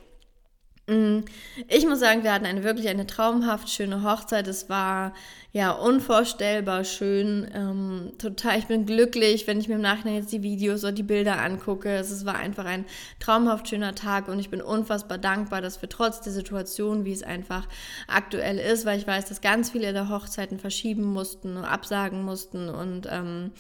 Mm, 0.88 1.22
ich 1.68 1.88
muss 1.88 2.00
sagen, 2.00 2.24
wir 2.24 2.32
hatten 2.32 2.46
eine 2.46 2.64
wirklich 2.64 2.88
eine 2.90 3.08
traumhaft 3.08 3.70
schöne 3.70 4.04
Hochzeit. 4.04 4.48
Es 4.48 4.70
war 4.70 5.14
ja 5.52 5.72
unvorstellbar 5.72 6.84
schön. 6.84 7.50
Ähm, 7.56 8.12
total, 8.20 8.60
ich 8.60 8.68
bin 8.68 8.86
glücklich, 8.86 9.48
wenn 9.48 9.60
ich 9.60 9.68
mir 9.68 9.76
im 9.76 9.82
Nachhinein 9.82 10.18
jetzt 10.18 10.32
die 10.32 10.44
Videos 10.44 10.84
oder 10.84 10.92
die 10.92 11.02
Bilder 11.02 11.42
angucke. 11.42 11.90
Es 11.90 12.26
war 12.26 12.36
einfach 12.36 12.66
ein 12.66 12.86
traumhaft 13.20 13.68
schöner 13.68 13.96
Tag 13.96 14.28
und 14.28 14.38
ich 14.38 14.52
bin 14.52 14.62
unfassbar 14.62 15.18
dankbar, 15.18 15.62
dass 15.62 15.82
wir 15.82 15.90
trotz 15.90 16.22
der 16.22 16.34
Situation, 16.34 17.04
wie 17.04 17.14
es 17.14 17.24
einfach 17.24 17.68
aktuell 18.08 18.60
ist, 18.60 18.86
weil 18.86 19.00
ich 19.00 19.08
weiß, 19.08 19.26
dass 19.26 19.42
ganz 19.42 19.72
viele 19.72 19.92
der 19.92 20.10
Hochzeiten 20.10 20.60
verschieben 20.60 21.04
mussten, 21.04 21.58
absagen 21.58 22.24
mussten 22.24 22.70
und 22.70 23.08
ähm, 23.10 23.52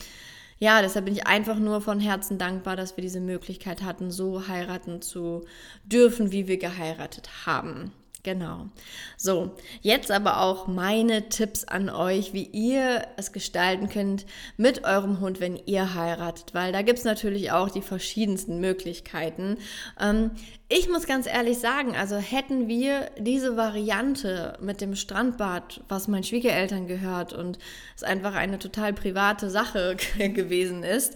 ja, 0.57 0.81
deshalb 0.81 1.05
bin 1.05 1.15
ich 1.15 1.27
einfach 1.27 1.57
nur 1.57 1.81
von 1.81 1.99
Herzen 1.99 2.37
dankbar, 2.37 2.75
dass 2.75 2.95
wir 2.95 3.01
diese 3.01 3.19
Möglichkeit 3.19 3.83
hatten, 3.83 4.11
so 4.11 4.47
heiraten 4.47 5.01
zu 5.01 5.45
dürfen, 5.83 6.31
wie 6.31 6.47
wir 6.47 6.57
geheiratet 6.57 7.45
haben. 7.45 7.91
Genau. 8.25 8.69
So, 9.17 9.51
jetzt 9.81 10.09
aber 10.09 10.41
auch 10.41 10.65
meine 10.65 11.29
Tipps 11.29 11.63
an 11.63 11.91
euch, 11.91 12.33
wie 12.33 12.41
ihr 12.41 13.05
es 13.17 13.31
gestalten 13.31 13.87
könnt 13.87 14.25
mit 14.57 14.83
eurem 14.83 15.19
Hund, 15.19 15.39
wenn 15.39 15.59
ihr 15.67 15.93
heiratet, 15.93 16.55
weil 16.55 16.71
da 16.71 16.81
gibt 16.81 16.97
es 16.97 17.05
natürlich 17.05 17.51
auch 17.51 17.69
die 17.69 17.83
verschiedensten 17.83 18.59
Möglichkeiten. 18.59 19.57
Ähm, 20.01 20.31
ich 20.69 20.89
muss 20.89 21.05
ganz 21.05 21.27
ehrlich 21.27 21.59
sagen, 21.59 21.95
also 21.95 22.15
hätten 22.15 22.67
wir 22.67 23.11
diese 23.19 23.57
Variante 23.57 24.57
mit 24.59 24.81
dem 24.81 24.95
Strandbad, 24.95 25.83
was 25.87 26.07
meinen 26.07 26.23
Schwiegereltern 26.23 26.87
gehört 26.87 27.31
und 27.31 27.59
es 27.95 28.01
einfach 28.01 28.33
eine 28.33 28.57
total 28.57 28.91
private 28.93 29.51
Sache 29.51 29.97
gewesen 30.17 30.81
ist, 30.81 31.15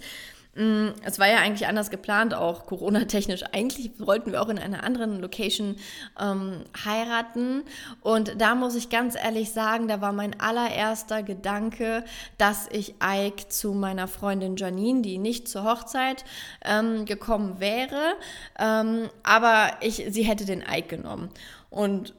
es 0.56 1.20
war 1.20 1.28
ja 1.28 1.38
eigentlich 1.38 1.68
anders 1.68 1.90
geplant, 1.90 2.34
auch 2.34 2.66
Corona-technisch. 2.66 3.44
Eigentlich 3.54 3.92
wollten 4.00 4.32
wir 4.32 4.42
auch 4.42 4.50
in 4.50 4.60
einer 4.60 4.84
anderen 4.84 5.22
Location 5.22 5.78
ähm, 6.20 6.66
heiraten. 6.84 7.64
Und 8.02 8.42
da 8.42 8.56
muss 8.56 8.76
ich 8.76 8.90
ganz 8.90 9.16
ehrlich 9.16 9.52
sagen, 9.52 9.88
da 9.88 10.02
war 10.02 10.12
mein 10.12 10.40
allererster 10.40 11.24
Gedanke, 11.24 12.04
dass 12.38 12.68
ich 12.72 12.96
Ike 13.02 13.48
zu 13.48 13.74
meiner 13.74 14.08
Freundin 14.08 14.58
Janine, 14.58 15.02
die 15.02 15.18
nicht 15.18 15.48
zur 15.48 15.64
Hochzeit 15.64 16.26
ähm, 16.66 17.06
gekommen 17.06 17.60
wäre, 17.60 18.16
ähm, 18.60 19.10
aber 19.24 19.72
ich, 19.82 20.04
sie 20.10 20.24
hätte 20.24 20.46
den 20.46 20.62
Ike 20.62 20.98
genommen. 20.98 21.30
Und 21.70 22.14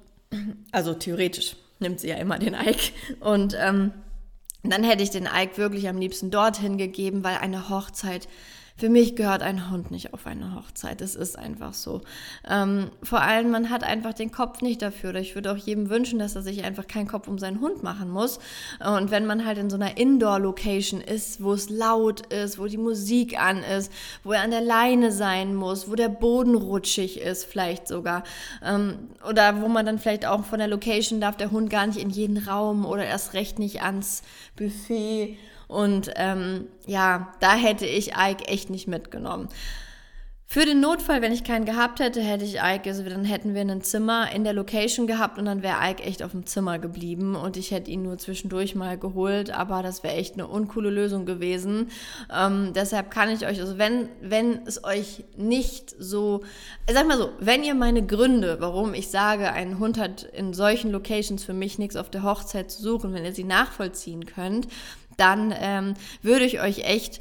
also 0.73 0.95
theoretisch 0.95 1.57
nimmt 1.81 2.01
sie 2.01 2.09
ja 2.09 2.17
immer 2.17 2.39
den 2.39 2.55
Ike. 2.55 2.93
Und 3.21 3.57
ähm, 3.59 3.93
dann 4.63 4.85
hätte 4.85 5.03
ich 5.03 5.11
den 5.11 5.27
Ike 5.27 5.57
wirklich 5.57 5.89
am 5.89 5.99
liebsten 5.99 6.31
dorthin 6.31 6.77
gegeben, 6.77 7.25
weil 7.25 7.37
eine 7.39 7.69
Hochzeit 7.69 8.29
für 8.81 8.89
mich 8.89 9.15
gehört 9.15 9.43
ein 9.43 9.71
Hund 9.71 9.91
nicht 9.91 10.15
auf 10.15 10.27
eine 10.27 10.55
Hochzeit. 10.55 11.03
Es 11.03 11.15
ist 11.15 11.39
einfach 11.39 11.75
so. 11.75 12.01
Ähm, 12.49 12.91
vor 13.03 13.21
allem, 13.21 13.51
man 13.51 13.69
hat 13.69 13.85
einfach 13.85 14.15
den 14.15 14.33
Kopf 14.33 14.63
nicht 14.63 14.81
dafür. 14.81 15.15
Ich 15.17 15.35
würde 15.35 15.53
auch 15.53 15.57
jedem 15.59 15.91
wünschen, 15.91 16.19
dass 16.19 16.35
er 16.35 16.41
sich 16.41 16.65
einfach 16.65 16.87
keinen 16.87 17.07
Kopf 17.07 17.29
um 17.29 17.39
seinen 17.39 17.61
Hund 17.61 17.83
machen 17.83 18.11
muss. 18.11 18.39
Und 18.83 19.11
wenn 19.11 19.27
man 19.27 19.45
halt 19.45 19.59
in 19.59 19.69
so 19.69 19.77
einer 19.77 19.99
Indoor-Location 19.99 21.03
ist, 21.03 21.43
wo 21.43 21.53
es 21.53 21.69
laut 21.69 22.33
ist, 22.33 22.59
wo 22.59 22.67
die 22.67 22.79
Musik 22.79 23.39
an 23.39 23.63
ist, 23.63 23.93
wo 24.25 24.33
er 24.33 24.43
an 24.43 24.51
der 24.51 24.63
Leine 24.63 25.13
sein 25.13 25.55
muss, 25.55 25.91
wo 25.91 25.95
der 25.95 26.09
Boden 26.09 26.55
rutschig 26.55 27.21
ist, 27.21 27.45
vielleicht 27.45 27.87
sogar. 27.87 28.25
Ähm, 28.65 29.11
oder 29.29 29.61
wo 29.61 29.69
man 29.69 29.85
dann 29.85 29.99
vielleicht 29.99 30.25
auch 30.25 30.45
von 30.45 30.59
der 30.59 30.69
Location 30.69 31.21
darf 31.21 31.37
der 31.37 31.51
Hund 31.51 31.69
gar 31.69 31.87
nicht 31.87 31.99
in 31.99 32.09
jeden 32.09 32.39
Raum 32.39 32.87
oder 32.87 33.05
erst 33.05 33.35
recht 33.35 33.59
nicht 33.59 33.83
ans 33.83 34.23
Buffet 34.57 35.37
und 35.71 36.11
ähm, 36.17 36.67
ja, 36.87 37.33
da 37.41 37.55
hätte 37.55 37.87
ich 37.87 38.13
Ike 38.17 38.47
echt 38.49 38.71
nicht 38.71 38.89
mitgenommen. 38.89 39.49
Für 40.53 40.65
den 40.65 40.81
Notfall, 40.81 41.23
wenn 41.23 41.31
ich 41.31 41.45
keinen 41.45 41.65
gehabt 41.65 42.01
hätte, 42.01 42.21
hätte 42.21 42.45
ich 42.45 42.57
Ike, 42.57 42.89
also 42.89 43.05
dann 43.05 43.25
hätten 43.25 43.55
wir 43.55 43.61
ein 43.61 43.83
Zimmer 43.83 44.33
in 44.35 44.43
der 44.43 44.53
Location 44.53 45.07
gehabt 45.07 45.39
und 45.39 45.45
dann 45.45 45.63
wäre 45.63 45.77
Ike 45.81 46.03
echt 46.03 46.25
auf 46.25 46.33
dem 46.33 46.45
Zimmer 46.45 46.81
geblieben 46.81 47.37
und 47.37 47.57
ich 47.57 47.71
hätte 47.71 47.89
ihn 47.89 48.03
nur 48.03 48.19
zwischendurch 48.19 48.75
mal 48.75 48.99
geholt, 48.99 49.53
aber 49.53 49.85
das 49.85 50.03
wäre 50.03 50.15
echt 50.15 50.35
eine 50.35 50.49
uncoole 50.49 50.91
Lösung 50.91 51.25
gewesen. 51.25 51.93
Ähm, 52.37 52.73
deshalb 52.75 53.13
kann 53.13 53.31
ich 53.31 53.47
euch, 53.47 53.61
also 53.61 53.79
wenn, 53.79 54.09
wenn 54.23 54.67
es 54.67 54.83
euch 54.83 55.23
nicht 55.37 55.95
so, 55.97 56.43
sag 56.93 57.07
mal 57.07 57.17
so, 57.17 57.31
wenn 57.39 57.63
ihr 57.63 57.77
meine 57.77 58.05
Gründe, 58.05 58.57
warum 58.59 58.93
ich 58.93 59.09
sage, 59.09 59.53
ein 59.53 59.79
Hund 59.79 60.01
hat 60.01 60.25
in 60.25 60.53
solchen 60.53 60.91
Locations 60.91 61.45
für 61.45 61.55
mich 61.55 61.79
nichts 61.79 61.95
auf 61.95 62.11
der 62.11 62.25
Hochzeit 62.25 62.73
zu 62.73 62.83
suchen, 62.83 63.15
wenn 63.15 63.25
ihr 63.25 63.35
sie 63.35 63.45
nachvollziehen 63.45 64.27
könnt, 64.27 64.67
dann 65.21 65.55
ähm, 65.57 65.95
würde 66.23 66.45
ich 66.45 66.61
euch 66.61 66.85
echt 66.85 67.21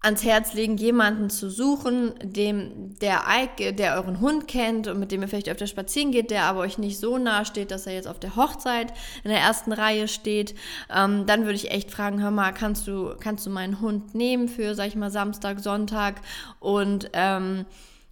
ans 0.00 0.22
Herz 0.22 0.54
legen, 0.54 0.76
jemanden 0.76 1.28
zu 1.28 1.50
suchen, 1.50 2.14
dem 2.22 2.96
der, 3.00 3.24
der 3.72 3.96
euren 3.96 4.20
Hund 4.20 4.46
kennt 4.46 4.86
und 4.86 5.00
mit 5.00 5.10
dem 5.10 5.22
ihr 5.22 5.28
vielleicht 5.28 5.48
öfter 5.48 5.66
spazieren 5.66 6.12
geht, 6.12 6.30
der 6.30 6.44
aber 6.44 6.60
euch 6.60 6.78
nicht 6.78 7.00
so 7.00 7.18
nahe 7.18 7.44
steht, 7.44 7.72
dass 7.72 7.86
er 7.86 7.94
jetzt 7.94 8.06
auf 8.06 8.20
der 8.20 8.36
Hochzeit 8.36 8.92
in 9.24 9.30
der 9.30 9.40
ersten 9.40 9.72
Reihe 9.72 10.06
steht. 10.06 10.54
Ähm, 10.94 11.26
dann 11.26 11.42
würde 11.42 11.56
ich 11.56 11.72
echt 11.72 11.90
fragen, 11.90 12.22
hör 12.22 12.30
mal, 12.30 12.52
kannst 12.52 12.86
du, 12.86 13.16
kannst 13.18 13.44
du 13.46 13.50
meinen 13.50 13.80
Hund 13.80 14.14
nehmen 14.14 14.48
für, 14.48 14.76
sag 14.76 14.86
ich 14.86 14.96
mal, 14.96 15.10
Samstag, 15.10 15.58
Sonntag 15.58 16.20
und 16.60 17.10
ähm, 17.12 17.66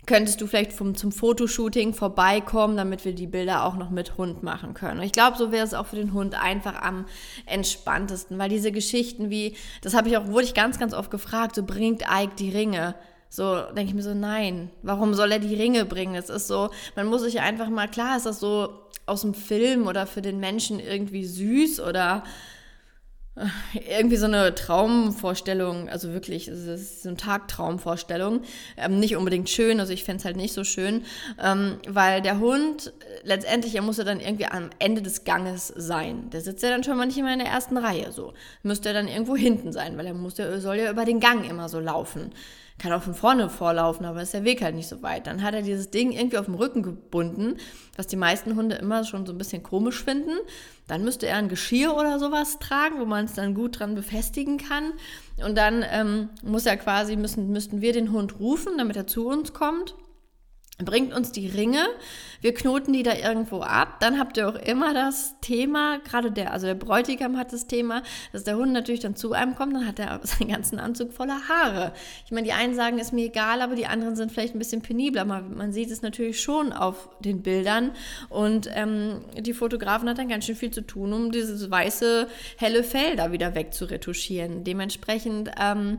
könntest 0.07 0.41
du 0.41 0.47
vielleicht 0.47 0.73
vom, 0.73 0.95
zum 0.95 1.13
Fotoshooting 1.13 1.93
vorbeikommen, 1.93 2.77
damit 2.77 3.05
wir 3.05 3.15
die 3.15 3.27
Bilder 3.27 3.65
auch 3.65 3.77
noch 3.77 3.91
mit 3.91 4.17
Hund 4.17 4.43
machen 4.43 4.73
können. 4.73 5.01
Und 5.01 5.05
ich 5.05 5.13
glaube, 5.13 5.37
so 5.37 5.53
wäre 5.53 5.67
es 5.67 5.75
auch 5.75 5.87
für 5.87 5.97
den 5.97 6.13
Hund 6.13 6.41
einfach 6.41 6.81
am 6.81 7.07
entspanntesten, 7.45 8.39
weil 8.39 8.49
diese 8.49 8.73
Geschichten 8.73 9.31
wie, 9.31 9.57
das 9.83 9.95
habe 9.95 10.09
ich 10.09 10.17
auch, 10.17 10.29
wurde 10.29 10.45
ich 10.45 10.55
ganz, 10.55 10.79
ganz 10.79 10.95
oft 10.95 11.11
gefragt, 11.11 11.57
so 11.57 11.65
bringt 11.65 12.03
Ike 12.03 12.37
die 12.39 12.51
Ringe. 12.51 12.95
So 13.29 13.63
denke 13.77 13.91
ich 13.91 13.95
mir 13.95 14.03
so, 14.03 14.15
nein, 14.15 14.71
warum 14.83 15.13
soll 15.13 15.33
er 15.33 15.41
die 15.41 15.55
Ringe 15.55 15.85
bringen? 15.85 16.15
Es 16.15 16.31
ist 16.31 16.47
so, 16.47 16.71
man 16.95 17.07
muss 17.07 17.23
sich 17.23 17.41
einfach 17.41 17.69
mal, 17.69 17.89
klar 17.89 18.17
ist 18.17 18.27
das 18.27 18.39
so 18.39 18.69
aus 19.05 19.23
dem 19.23 19.35
Film 19.35 19.87
oder 19.87 20.07
für 20.07 20.23
den 20.23 20.39
Menschen 20.39 20.81
irgendwie 20.81 21.25
süß 21.25 21.81
oder 21.81 22.23
irgendwie 23.89 24.17
so 24.17 24.27
eine 24.27 24.55
Traumvorstellung, 24.55 25.89
also 25.89 26.13
wirklich, 26.13 26.49
es 26.49 26.67
ist 26.67 27.03
so 27.03 27.11
eine 27.11 27.19
Tagtraumvorstellung. 27.19 28.41
Ähm, 28.77 28.99
nicht 28.99 29.17
unbedingt 29.17 29.51
schön, 29.51 29.79
also 29.79 29.93
ich 29.93 30.05
fände 30.05 30.21
es 30.21 30.25
halt 30.25 30.37
nicht 30.37 30.55
so 30.55 30.65
schön, 30.65 31.05
ähm, 31.43 31.79
weil 31.87 32.23
der 32.23 32.39
Hund 32.41 32.93
letztendlich, 33.25 33.75
er 33.75 33.83
muss 33.83 33.99
ja 33.99 34.05
dann 34.05 34.21
irgendwie 34.21 34.47
am 34.47 34.71
Ende 34.79 35.03
des 35.03 35.25
Ganges 35.25 35.69
sein. 35.69 36.31
Der 36.31 36.41
sitzt 36.41 36.63
ja 36.63 36.71
dann 36.71 36.85
schon 36.85 36.97
mal 36.97 37.07
nicht 37.07 37.19
immer 37.19 37.33
in 37.33 37.39
der 37.39 37.49
ersten 37.49 37.77
Reihe 37.77 38.11
so. 38.11 38.33
Müsste 38.63 38.89
er 38.89 38.95
dann 38.95 39.09
irgendwo 39.09 39.37
hinten 39.37 39.73
sein, 39.73 39.99
weil 39.99 40.07
er 40.07 40.15
muss 40.15 40.39
ja, 40.39 40.59
soll 40.59 40.77
ja 40.77 40.91
über 40.91 41.05
den 41.05 41.21
Gang 41.21 41.49
immer 41.49 41.69
so 41.69 41.79
laufen 41.79 42.33
kann 42.79 42.93
auch 42.93 43.03
von 43.03 43.15
vorne 43.15 43.49
vorlaufen, 43.49 44.05
aber 44.05 44.21
ist 44.23 44.35
der 44.35 44.45
Weg 44.45 44.63
halt 44.63 44.75
nicht 44.75 44.89
so 44.89 45.03
weit. 45.03 45.27
Dann 45.27 45.43
hat 45.43 45.55
er 45.55 45.63
dieses 45.63 45.91
Ding 45.91 46.13
irgendwie 46.13 46.37
auf 46.37 46.45
dem 46.45 46.55
Rücken 46.57 46.83
gebunden, 46.83 47.57
was 47.97 48.07
die 48.07 48.17
meisten 48.17 48.55
Hunde 48.55 48.77
immer 48.77 49.05
schon 49.05 49.25
so 49.25 49.33
ein 49.33 49.39
bisschen 49.39 49.63
komisch 49.63 50.05
finden. 50.05 50.33
Dann 50.87 51.05
müsste 51.05 51.27
er 51.27 51.37
ein 51.37 51.49
Geschirr 51.49 51.95
oder 51.95 52.19
sowas 52.19 52.59
tragen, 52.59 53.01
wo 53.01 53.05
man 53.05 53.25
es 53.25 53.35
dann 53.35 53.55
gut 53.55 53.81
dran 53.81 53.95
befestigen 53.95 54.59
kann. 54.59 54.93
Und 55.45 55.57
dann 55.57 55.85
ähm, 55.91 56.29
muss 56.43 56.67
er 56.67 56.77
quasi, 56.77 57.17
müssen, 57.17 57.51
müssten 57.51 57.81
wir 57.81 57.93
den 57.93 58.13
Hund 58.13 58.39
rufen, 58.39 58.79
damit 58.79 58.97
er 58.97 59.07
zu 59.07 59.27
uns 59.27 59.53
kommt. 59.53 59.97
Bringt 60.79 61.15
uns 61.15 61.33
die 61.33 61.49
Ringe, 61.49 61.87
wir 62.43 62.53
knoten 62.53 62.93
die 62.93 63.03
da 63.03 63.15
irgendwo 63.15 63.63
ab, 63.63 63.99
dann 64.01 64.19
habt 64.19 64.37
ihr 64.37 64.47
auch 64.47 64.57
immer 64.57 64.93
das 64.93 65.41
Thema, 65.41 65.99
gerade 66.01 66.31
der, 66.31 66.53
also 66.53 66.67
der 66.67 66.75
Bräutigam 66.75 67.39
hat 67.39 67.53
das 67.55 67.67
Thema, 67.67 68.03
dass 68.33 68.45
der 68.45 68.57
Hund 68.57 68.73
natürlich 68.73 69.01
dann 69.01 69.17
zu 69.17 69.33
einem 69.33 69.55
kommt, 69.55 69.75
dann 69.75 69.87
hat 69.87 69.99
er 69.99 70.21
seinen 70.23 70.51
ganzen 70.51 70.79
Anzug 70.79 71.15
voller 71.15 71.49
Haare. 71.49 71.93
Ich 72.27 72.31
meine, 72.31 72.47
die 72.47 72.53
einen 72.53 72.75
sagen, 72.75 72.99
ist 72.99 73.15
mir 73.15 73.27
egal, 73.27 73.63
aber 73.63 73.75
die 73.75 73.87
anderen 73.87 74.17
sind 74.17 74.33
vielleicht 74.33 74.55
ein 74.55 74.59
bisschen 74.59 74.83
penibler. 74.83 75.25
Man, 75.25 75.57
man 75.57 75.73
sieht 75.73 75.91
es 75.91 76.03
natürlich 76.03 76.43
schon 76.43 76.75
auf 76.75 77.09
den 77.21 77.43
Bildern 77.43 77.93
und 78.29 78.69
ähm, 78.75 79.25
die 79.39 79.55
Fotografen 79.55 80.09
hat 80.11 80.19
dann 80.19 80.29
ganz 80.29 80.45
schön 80.45 80.57
viel 80.57 80.71
zu 80.73 80.83
tun, 80.83 81.15
um 81.15 81.33
dieses 81.33 81.71
weiße, 81.71 82.29
helle 82.59 82.85
Fell 82.85 83.17
da 83.17 83.33
wieder 83.33 83.55
wegzuretuschieren. 83.55 84.63
Dementsprechend 84.63 85.51
ähm, 85.59 85.99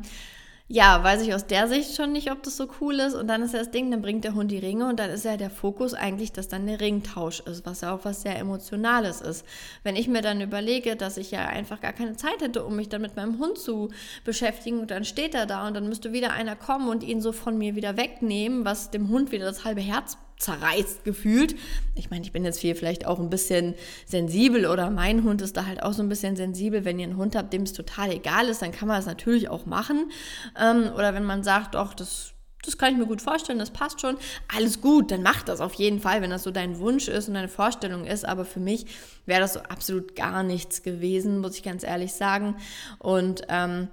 ja, 0.70 1.02
weiß 1.02 1.22
ich 1.22 1.34
aus 1.34 1.48
der 1.48 1.70
Sicht 1.70 1.96
schon 1.96 2.12
nicht, 2.12 2.30
ob 2.30 2.44
das 2.44 2.58
so 2.58 2.68
cool 2.82 3.00
ist. 3.00 3.16
Und 3.16 3.28
dann 3.28 3.42
ist 3.42 3.54
ja 3.54 3.60
das 3.60 3.72
Ding, 3.72 3.90
dann 3.90 4.02
bringt 4.02 4.26
der 4.26 4.34
Hund 4.34 4.52
die 4.52 4.58
Ringe 4.58 4.88
und 4.90 5.00
dann 5.00 5.10
ist 5.10 5.24
ja 5.24 5.38
der 5.38 5.50
Fokus 5.50 5.94
eigentlich, 5.94 6.34
dass 6.34 6.50
dann 6.50 6.68
der 6.68 6.82
Ringtausch 6.82 7.40
ist, 7.42 7.66
was 7.66 7.82
ja 7.82 7.96
auch 7.96 8.04
was 8.04 8.24
sehr 8.24 8.38
Emotionales 8.38 9.22
ist. 9.22 9.46
Wenn 9.84 9.96
ich 9.96 10.10
mir 10.10 10.22
dann 10.22 10.42
überlege, 10.42 10.98
dass 10.98 11.16
ich 11.16 11.32
ja 11.32 11.46
einfach 11.46 11.80
gar 11.80 11.94
keine 11.94 12.18
Zeit 12.18 12.42
hätte, 12.42 12.66
um 12.66 12.76
mich 12.76 12.90
dann 12.90 13.02
mit 13.02 13.16
meinem 13.16 13.40
Hund 13.40 13.58
zu 13.58 13.90
beschäftigen 14.26 14.80
und 14.80 14.92
dann 14.92 15.06
steht 15.06 15.36
er 15.36 15.46
da 15.46 15.68
und 15.68 15.74
dann 15.74 15.88
müsste 15.88 16.12
wieder 16.12 16.34
einer 16.34 16.58
kommen 16.58 16.90
und 16.90 17.02
ihn 17.02 17.22
so 17.22 17.32
von 17.32 17.58
mir 17.58 17.76
wieder 17.76 17.96
wegnehmen, 17.96 18.66
was 18.66 18.92
dem 18.92 19.08
Hund 19.08 19.32
wieder 19.32 19.46
das 19.46 19.64
halbe 19.64 19.82
Herz 19.82 20.18
zerreißt 20.38 21.04
gefühlt. 21.04 21.56
Ich 21.96 22.10
meine, 22.10 22.24
ich 22.24 22.32
bin 22.32 22.46
jetzt 22.46 22.60
hier 22.60 22.76
vielleicht 22.76 23.06
auch 23.06 23.20
ein 23.20 23.30
bisschen 23.30 23.74
sensibel 24.06 24.68
oder 24.68 24.90
mein 24.92 25.24
Hund 25.24 25.42
ist 25.42 25.58
da 25.58 25.66
halt 25.66 25.82
auch 25.82 25.94
so 25.94 26.04
ein 26.04 26.10
bisschen 26.10 26.36
sensibel. 26.36 26.86
Wenn 26.86 27.00
ihr 27.00 27.08
einen 27.08 27.18
Hund 27.18 27.36
habt, 27.36 27.54
dem 27.54 27.64
es 27.64 27.74
total 27.74 28.12
egal 28.12 28.48
ist, 28.48 28.62
dann 28.62 28.72
kann 28.72 28.88
man 28.88 28.98
das 28.98 29.08
natürlich 29.08 29.50
auch 29.50 29.66
machen. 29.66 30.12
Ähm, 30.60 30.92
oder 30.94 31.14
wenn 31.14 31.24
man 31.24 31.44
sagt, 31.44 31.76
doch, 31.76 31.94
das 31.94 32.34
das 32.68 32.78
kann 32.78 32.92
ich 32.92 32.98
mir 32.98 33.06
gut 33.06 33.22
vorstellen, 33.22 33.60
das 33.60 33.72
passt 33.72 34.02
schon. 34.02 34.18
Alles 34.54 34.82
gut, 34.82 35.12
dann 35.12 35.22
mach 35.22 35.42
das 35.42 35.62
auf 35.62 35.76
jeden 35.76 36.02
Fall, 36.02 36.22
wenn 36.22 36.32
das 36.32 36.44
so 36.44 36.52
dein 36.52 36.80
Wunsch 36.80 37.08
ist 37.08 37.30
und 37.30 37.36
deine 37.36 37.48
Vorstellung 37.48 38.06
ist. 38.06 38.26
Aber 38.26 38.44
für 38.44 38.60
mich 38.60 38.88
wäre 39.26 39.40
das 39.40 39.54
so 39.54 39.62
absolut 39.62 40.16
gar 40.18 40.44
nichts 40.44 40.84
gewesen, 40.84 41.40
muss 41.40 41.56
ich 41.56 41.64
ganz 41.64 41.84
ehrlich 41.84 42.14
sagen. 42.14 42.58
Und 43.00 43.44
ähm, 43.48 43.88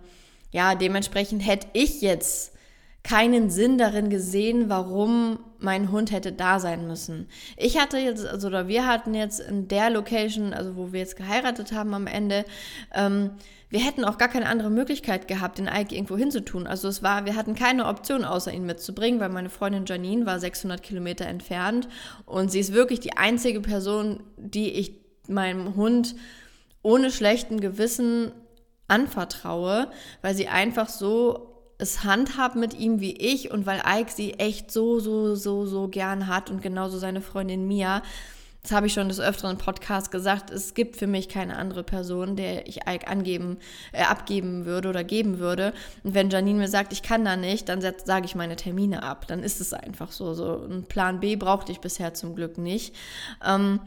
ja, 0.51 0.75
dementsprechend 0.75 1.47
hätte 1.47 1.69
ich 1.73 2.01
jetzt 2.01 2.54
keinen 3.05 3.51
Sinn 3.51 3.77
darin 3.77 4.09
gesehen, 4.09 4.71
warum 4.71 5.39
mein 5.59 5.93
Hund 5.93 6.11
hätte 6.11 6.33
da 6.33 6.59
sein 6.59 6.89
müssen. 6.89 7.29
Ich 7.57 7.79
hatte 7.79 7.99
jetzt, 7.99 8.27
also 8.27 8.49
oder 8.49 8.67
wir 8.67 8.87
hatten 8.87 9.15
jetzt 9.15 9.41
in 9.41 9.69
der 9.69 9.91
Location, 9.91 10.55
also 10.55 10.77
wo 10.77 10.93
wir 10.93 11.01
jetzt 11.01 11.17
geheiratet 11.17 11.73
haben 11.73 11.93
am 11.95 12.07
Ende, 12.07 12.47
ähm, 12.95 13.33
wir 13.69 13.81
hätten 13.81 14.05
auch 14.05 14.19
gar 14.19 14.29
keine 14.29 14.47
andere 14.47 14.71
Möglichkeit 14.71 15.29
gehabt, 15.29 15.59
den 15.59 15.67
Ike 15.67 15.95
irgendwo 15.95 16.17
hinzutun. 16.17 16.67
Also 16.67 16.89
es 16.89 17.03
war, 17.03 17.27
wir 17.27 17.35
hatten 17.35 17.55
keine 17.55 17.87
Option, 17.87 18.25
außer 18.25 18.53
ihn 18.53 18.67
mitzubringen, 18.67 19.21
weil 19.21 19.31
meine 19.31 19.51
Freundin 19.51 19.85
Janine 19.85 20.27
war 20.27 20.39
600 20.39 20.83
Kilometer 20.83 21.27
entfernt 21.27 21.89
und 22.25 22.51
sie 22.51 22.61
ist 22.61 22.73
wirklich 22.73 23.01
die 23.01 23.17
einzige 23.17 23.61
Person, 23.61 24.23
die 24.37 24.71
ich 24.71 24.95
meinem 25.29 25.77
Hund 25.77 26.15
ohne 26.83 27.11
schlechten 27.11 27.61
Gewissen 27.61 28.33
anvertraue, 28.89 29.89
weil 30.23 30.35
sie 30.35 30.49
einfach 30.49 30.89
so 30.89 31.54
es 31.79 32.05
handhabt 32.05 32.57
mit 32.57 32.75
ihm 32.75 33.01
wie 33.01 33.17
ich 33.17 33.51
und 33.51 33.67
weil 33.67 33.83
Ike 33.87 34.11
sie 34.11 34.35
echt 34.35 34.71
so, 34.71 35.01
so, 35.01 35.35
so, 35.35 35.67
so 35.67 35.89
gern 35.89 36.27
hat 36.27 36.51
und 36.51 36.63
genauso 36.63 36.99
seine 36.99 37.21
Freundin 37.21 37.67
Mia. 37.67 38.03
Das 38.63 38.73
habe 38.73 38.87
ich 38.87 38.95
schon 38.95 39.09
des 39.09 39.21
Öfteren 39.21 39.53
im 39.53 39.59
Podcast 39.59 40.11
gesagt. 40.11 40.51
Es 40.51 40.73
gibt 40.73 40.97
für 40.97 41.07
mich 41.07 41.29
keine 41.29 41.57
andere 41.57 41.83
Person, 41.83 42.35
der 42.35 42.67
ich 42.67 42.89
Ike 42.89 43.09
angeben, 43.09 43.59
äh, 43.93 44.05
abgeben 44.05 44.65
würde 44.65 44.89
oder 44.89 45.05
geben 45.05 45.39
würde. 45.39 45.75
Und 46.03 46.15
wenn 46.15 46.31
Janine 46.31 46.61
mir 46.61 46.69
sagt, 46.69 46.95
ich 46.95 47.03
kann 47.03 47.27
da 47.27 47.37
nicht, 47.37 47.69
dann 47.69 47.83
sage 47.83 48.25
ich 48.25 48.35
meine 48.35 48.57
Termine 48.57 49.03
ab. 49.03 49.27
Dann 49.27 49.43
ist 49.43 49.61
es 49.61 49.75
einfach 49.75 50.13
so. 50.13 50.33
So 50.33 50.65
ein 50.67 50.85
Plan 50.85 51.21
B 51.21 51.37
brauchte 51.37 51.73
ich 51.73 51.81
bisher 51.81 52.15
zum 52.15 52.35
Glück 52.35 52.57
nicht. 52.57 52.95
Ähm, 53.47 53.81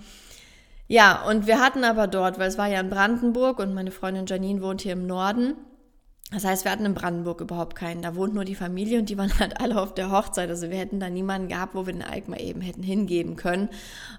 ja, 0.87 1.23
und 1.27 1.47
wir 1.47 1.59
hatten 1.59 1.83
aber 1.83 2.05
dort, 2.05 2.37
weil 2.37 2.47
es 2.47 2.59
war 2.59 2.67
ja 2.67 2.79
in 2.79 2.91
Brandenburg 2.91 3.57
und 3.57 3.73
meine 3.73 3.89
Freundin 3.89 4.27
Janine 4.27 4.61
wohnt 4.61 4.81
hier 4.81 4.93
im 4.93 5.07
Norden. 5.07 5.55
Das 6.29 6.43
heißt, 6.43 6.65
wir 6.65 6.71
hatten 6.71 6.85
in 6.85 6.93
Brandenburg 6.93 7.39
überhaupt 7.39 7.77
keinen. 7.77 8.01
Da 8.01 8.13
wohnt 8.15 8.33
nur 8.33 8.43
die 8.43 8.55
Familie 8.55 8.99
und 8.99 9.07
die 9.07 9.17
waren 9.17 9.39
halt 9.39 9.61
alle 9.61 9.81
auf 9.81 9.93
der 9.93 10.11
Hochzeit. 10.11 10.49
Also 10.49 10.69
wir 10.69 10.77
hätten 10.77 10.99
da 10.99 11.09
niemanden 11.09 11.47
gehabt, 11.47 11.73
wo 11.73 11.85
wir 11.85 11.93
den 11.93 12.03
Ike 12.03 12.29
mal 12.29 12.41
eben 12.41 12.59
hätten 12.59 12.83
hingeben 12.83 13.37
können. 13.37 13.69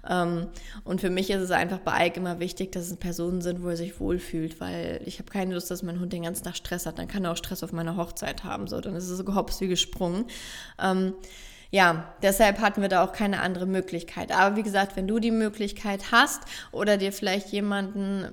Ähm, 0.09 0.47
und 0.83 1.01
für 1.01 1.11
mich 1.11 1.29
ist 1.29 1.41
es 1.41 1.51
einfach 1.51 1.77
bei 1.77 2.07
Ike 2.07 2.17
immer 2.19 2.39
wichtig, 2.39 2.71
dass 2.71 2.89
es 2.89 2.97
Personen 2.97 3.41
sind, 3.41 3.61
wo 3.61 3.69
er 3.69 3.77
sich 3.77 3.99
wohlfühlt, 3.99 4.59
weil 4.59 5.01
ich 5.05 5.19
habe 5.19 5.29
keine 5.29 5.53
Lust, 5.53 5.69
dass 5.69 5.83
mein 5.83 5.99
Hund 5.99 6.11
den 6.11 6.23
ganzen 6.23 6.43
Tag 6.43 6.55
Stress 6.55 6.87
hat. 6.87 6.97
Dann 6.97 7.07
kann 7.07 7.25
er 7.25 7.33
auch 7.33 7.37
Stress 7.37 7.61
auf 7.61 7.73
meiner 7.73 7.95
Hochzeit 7.95 8.43
haben. 8.43 8.65
So, 8.65 8.81
dann 8.81 8.95
ist 8.95 9.07
es 9.07 9.15
so 9.15 9.23
gehops 9.23 9.61
wie 9.61 9.67
gesprungen. 9.67 10.25
Ja, 11.71 12.15
deshalb 12.23 12.59
hatten 12.59 12.81
wir 12.81 12.89
da 12.89 13.03
auch 13.03 13.13
keine 13.13 13.41
andere 13.41 13.67
Möglichkeit. 13.67 14.31
Aber 14.31 14.55
wie 14.55 14.63
gesagt, 14.63 14.95
wenn 14.95 15.07
du 15.07 15.19
die 15.19 15.31
Möglichkeit 15.31 16.11
hast 16.11 16.41
oder 16.71 16.97
dir 16.97 17.11
vielleicht 17.11 17.49
jemanden, 17.49 18.27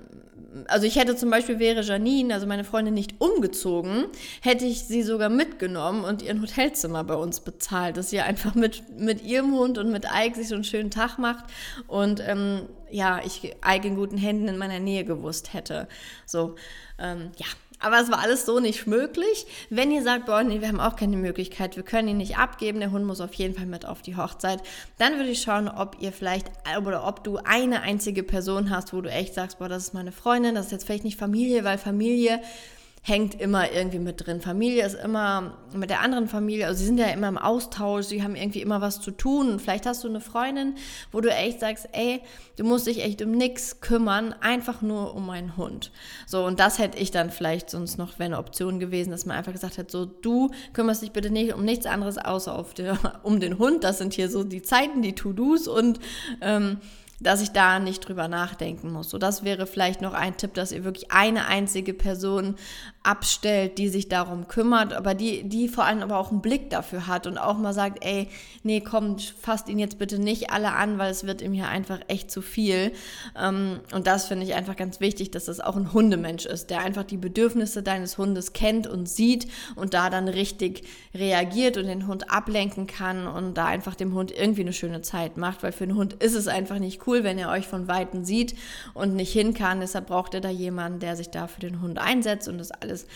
also 0.68 0.86
ich 0.86 0.96
hätte 0.96 1.16
zum 1.16 1.28
Beispiel 1.28 1.58
wäre 1.58 1.82
Janine, 1.82 2.32
also 2.32 2.46
meine 2.46 2.64
Freundin, 2.64 2.94
nicht 2.94 3.20
umgezogen, 3.20 4.06
hätte 4.40 4.64
ich 4.64 4.84
sie 4.84 5.02
sogar 5.02 5.28
mitgenommen 5.28 6.04
und 6.04 6.22
ihr 6.22 6.40
Hotelzimmer 6.40 7.04
bei 7.04 7.14
uns 7.14 7.40
bezahlt, 7.40 7.98
dass 7.98 8.08
sie 8.08 8.20
einfach 8.20 8.54
mit, 8.54 8.98
mit 8.98 9.22
ihrem 9.22 9.52
Hund 9.52 9.76
und 9.76 9.90
mit 9.90 10.06
Ike 10.06 10.36
sich 10.36 10.48
so 10.48 10.54
einen 10.54 10.64
schönen 10.64 10.90
Tag 10.90 11.18
macht 11.18 11.44
und 11.88 12.22
ähm, 12.26 12.62
ja, 12.90 13.20
ich 13.22 13.54
Ike 13.66 13.86
in 13.86 13.96
guten 13.96 14.16
Händen 14.16 14.48
in 14.48 14.56
meiner 14.56 14.78
Nähe 14.78 15.04
gewusst 15.04 15.52
hätte. 15.52 15.88
So, 16.24 16.54
ähm, 16.98 17.32
ja, 17.36 17.46
aber 17.78 18.00
es 18.00 18.10
war 18.10 18.20
alles 18.20 18.46
so 18.46 18.60
nicht 18.60 18.86
möglich. 18.86 19.46
Wenn 19.70 19.90
ihr 19.90 20.02
sagt, 20.02 20.26
boah, 20.26 20.42
nee, 20.42 20.60
wir 20.60 20.68
haben 20.68 20.80
auch 20.80 20.96
keine 20.96 21.16
Möglichkeit, 21.16 21.76
wir 21.76 21.82
können 21.82 22.08
ihn 22.08 22.16
nicht 22.16 22.38
abgeben, 22.38 22.80
der 22.80 22.90
Hund 22.90 23.04
muss 23.04 23.20
auf 23.20 23.34
jeden 23.34 23.54
Fall 23.54 23.66
mit 23.66 23.86
auf 23.86 24.02
die 24.02 24.16
Hochzeit, 24.16 24.62
dann 24.98 25.16
würde 25.16 25.30
ich 25.30 25.42
schauen, 25.42 25.68
ob 25.68 25.96
ihr 26.00 26.12
vielleicht 26.12 26.50
oder 26.78 27.06
ob 27.06 27.22
du 27.24 27.38
eine 27.38 27.82
einzige 27.82 28.22
Person 28.22 28.70
hast, 28.70 28.92
wo 28.92 29.00
du 29.00 29.10
echt 29.10 29.34
sagst, 29.34 29.58
boah, 29.58 29.68
das 29.68 29.84
ist 29.84 29.94
meine 29.94 30.12
Freundin, 30.12 30.54
das 30.54 30.66
ist 30.66 30.72
jetzt 30.72 30.86
vielleicht 30.86 31.04
nicht 31.04 31.18
Familie, 31.18 31.64
weil 31.64 31.78
Familie 31.78 32.40
hängt 33.06 33.40
immer 33.40 33.70
irgendwie 33.70 34.00
mit 34.00 34.26
drin. 34.26 34.40
Familie 34.40 34.84
ist 34.84 34.94
immer 34.94 35.58
mit 35.72 35.90
der 35.90 36.00
anderen 36.00 36.26
Familie, 36.26 36.66
also 36.66 36.80
sie 36.80 36.86
sind 36.86 36.98
ja 36.98 37.06
immer 37.06 37.28
im 37.28 37.38
Austausch, 37.38 38.06
sie 38.06 38.24
haben 38.24 38.34
irgendwie 38.34 38.60
immer 38.60 38.80
was 38.80 39.00
zu 39.00 39.12
tun. 39.12 39.48
Und 39.48 39.62
vielleicht 39.62 39.86
hast 39.86 40.02
du 40.02 40.08
eine 40.08 40.20
Freundin, 40.20 40.74
wo 41.12 41.20
du 41.20 41.30
echt 41.30 41.60
sagst, 41.60 41.88
ey, 41.92 42.20
du 42.56 42.64
musst 42.64 42.88
dich 42.88 43.04
echt 43.04 43.22
um 43.22 43.30
nichts 43.30 43.80
kümmern, 43.80 44.34
einfach 44.40 44.82
nur 44.82 45.14
um 45.14 45.24
meinen 45.24 45.56
Hund. 45.56 45.92
So, 46.26 46.44
und 46.44 46.58
das 46.58 46.80
hätte 46.80 46.98
ich 46.98 47.12
dann 47.12 47.30
vielleicht 47.30 47.70
sonst 47.70 47.96
noch, 47.96 48.18
wäre 48.18 48.26
eine 48.26 48.38
Option 48.38 48.80
gewesen, 48.80 49.12
dass 49.12 49.24
man 49.24 49.36
einfach 49.36 49.52
gesagt 49.52 49.78
hat, 49.78 49.88
so, 49.88 50.04
du 50.04 50.50
kümmerst 50.72 51.02
dich 51.02 51.12
bitte 51.12 51.30
nicht 51.30 51.54
um 51.54 51.64
nichts 51.64 51.86
anderes 51.86 52.18
außer 52.18 52.58
auf 52.58 52.74
der, 52.74 52.98
um 53.22 53.38
den 53.38 53.58
Hund. 53.58 53.84
Das 53.84 53.98
sind 53.98 54.14
hier 54.14 54.28
so 54.28 54.42
die 54.42 54.62
Zeiten, 54.62 55.02
die 55.02 55.14
To-Dos 55.14 55.68
und 55.68 56.00
ähm, 56.40 56.78
dass 57.20 57.40
ich 57.40 57.52
da 57.52 57.78
nicht 57.78 58.00
drüber 58.00 58.28
nachdenken 58.28 58.92
muss. 58.92 59.08
So, 59.08 59.18
das 59.18 59.42
wäre 59.42 59.66
vielleicht 59.66 60.02
noch 60.02 60.12
ein 60.12 60.36
Tipp, 60.36 60.54
dass 60.54 60.72
ihr 60.72 60.84
wirklich 60.84 61.12
eine 61.12 61.46
einzige 61.46 61.94
Person 61.94 62.56
abstellt, 63.02 63.78
die 63.78 63.88
sich 63.88 64.08
darum 64.08 64.48
kümmert, 64.48 64.92
aber 64.92 65.14
die, 65.14 65.48
die 65.48 65.68
vor 65.68 65.84
allem 65.84 66.02
aber 66.02 66.18
auch 66.18 66.30
einen 66.30 66.42
Blick 66.42 66.70
dafür 66.70 67.06
hat 67.06 67.26
und 67.26 67.38
auch 67.38 67.56
mal 67.56 67.72
sagt, 67.72 68.04
ey, 68.04 68.28
nee, 68.64 68.80
komm, 68.80 69.16
fasst 69.18 69.68
ihn 69.68 69.78
jetzt 69.78 69.98
bitte 69.98 70.18
nicht 70.18 70.50
alle 70.50 70.72
an, 70.72 70.98
weil 70.98 71.10
es 71.10 71.24
wird 71.24 71.40
ihm 71.40 71.52
hier 71.52 71.68
einfach 71.68 72.00
echt 72.08 72.30
zu 72.30 72.42
viel. 72.42 72.92
Ähm, 73.40 73.80
und 73.94 74.06
das 74.06 74.26
finde 74.26 74.44
ich 74.44 74.54
einfach 74.54 74.76
ganz 74.76 75.00
wichtig, 75.00 75.30
dass 75.30 75.44
das 75.44 75.60
auch 75.60 75.76
ein 75.76 75.92
Hundemensch 75.92 76.46
ist, 76.46 76.70
der 76.70 76.80
einfach 76.80 77.04
die 77.04 77.16
Bedürfnisse 77.16 77.82
deines 77.82 78.18
Hundes 78.18 78.52
kennt 78.52 78.86
und 78.86 79.08
sieht 79.08 79.46
und 79.76 79.94
da 79.94 80.10
dann 80.10 80.28
richtig 80.28 80.82
reagiert 81.14 81.76
und 81.76 81.86
den 81.86 82.06
Hund 82.08 82.30
ablenken 82.30 82.86
kann 82.86 83.26
und 83.28 83.54
da 83.54 83.66
einfach 83.66 83.94
dem 83.94 84.14
Hund 84.14 84.32
irgendwie 84.32 84.62
eine 84.62 84.72
schöne 84.72 85.00
Zeit 85.02 85.36
macht, 85.36 85.62
weil 85.62 85.72
für 85.72 85.86
den 85.86 85.96
Hund 85.96 86.14
ist 86.14 86.34
es 86.34 86.48
einfach 86.48 86.78
nicht 86.78 87.05
cool, 87.06 87.24
wenn 87.24 87.38
er 87.38 87.50
euch 87.50 87.66
von 87.66 87.88
Weitem 87.88 88.24
sieht 88.24 88.54
und 88.94 89.14
nicht 89.14 89.32
hin 89.32 89.54
kann. 89.54 89.80
Deshalb 89.80 90.06
braucht 90.06 90.34
er 90.34 90.40
da 90.40 90.50
jemanden, 90.50 91.00
der 91.00 91.16
sich 91.16 91.30
da 91.30 91.46
für 91.46 91.60
den 91.60 91.80
Hund 91.80 91.98
einsetzt 91.98 92.48
und 92.48 92.58
das 92.58 92.70
alles 92.70 93.06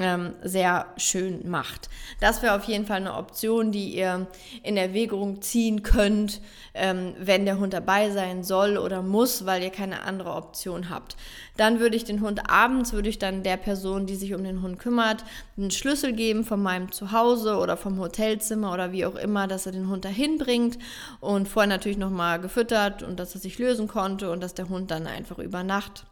ähm, 0.00 0.34
sehr 0.42 0.86
schön 0.96 1.48
macht. 1.50 1.90
Das 2.18 2.40
wäre 2.40 2.54
auf 2.54 2.64
jeden 2.64 2.86
Fall 2.86 2.96
eine 2.96 3.14
Option, 3.14 3.72
die 3.72 3.94
ihr 3.94 4.26
in 4.62 4.78
Erwägung 4.78 5.42
ziehen 5.42 5.82
könnt, 5.82 6.40
ähm, 6.72 7.14
wenn 7.18 7.44
der 7.44 7.58
Hund 7.58 7.74
dabei 7.74 8.10
sein 8.10 8.42
soll 8.42 8.78
oder 8.78 9.02
muss, 9.02 9.44
weil 9.44 9.62
ihr 9.62 9.70
keine 9.70 10.02
andere 10.02 10.32
Option 10.32 10.88
habt. 10.88 11.16
Dann 11.58 11.78
würde 11.78 11.96
ich 11.96 12.04
den 12.04 12.22
Hund 12.22 12.48
abends, 12.50 12.94
würde 12.94 13.10
ich 13.10 13.18
dann 13.18 13.42
der 13.42 13.58
Person, 13.58 14.06
die 14.06 14.16
sich 14.16 14.32
um 14.32 14.44
den 14.44 14.62
Hund 14.62 14.78
kümmert, 14.78 15.24
einen 15.58 15.70
Schlüssel 15.70 16.14
geben 16.14 16.44
von 16.44 16.62
meinem 16.62 16.90
Zuhause 16.90 17.56
oder 17.58 17.76
vom 17.76 17.98
Hotelzimmer 17.98 18.72
oder 18.72 18.92
wie 18.92 19.04
auch 19.04 19.16
immer, 19.16 19.46
dass 19.46 19.66
er 19.66 19.72
den 19.72 19.88
Hund 19.88 20.06
dahin 20.06 20.38
bringt 20.38 20.78
und 21.20 21.48
vorher 21.48 21.68
natürlich 21.68 21.98
nochmal 21.98 22.40
gefüttert 22.40 23.02
und 23.02 23.20
dass 23.20 23.34
er 23.34 23.42
sich 23.42 23.58
lösen 23.58 23.88
konnte 23.88 24.30
und 24.30 24.42
dass 24.42 24.54
der 24.54 24.70
Hund 24.70 24.90
dann 24.90 25.06
einfach 25.06 25.38
über 25.38 25.62
Nacht 25.62 26.06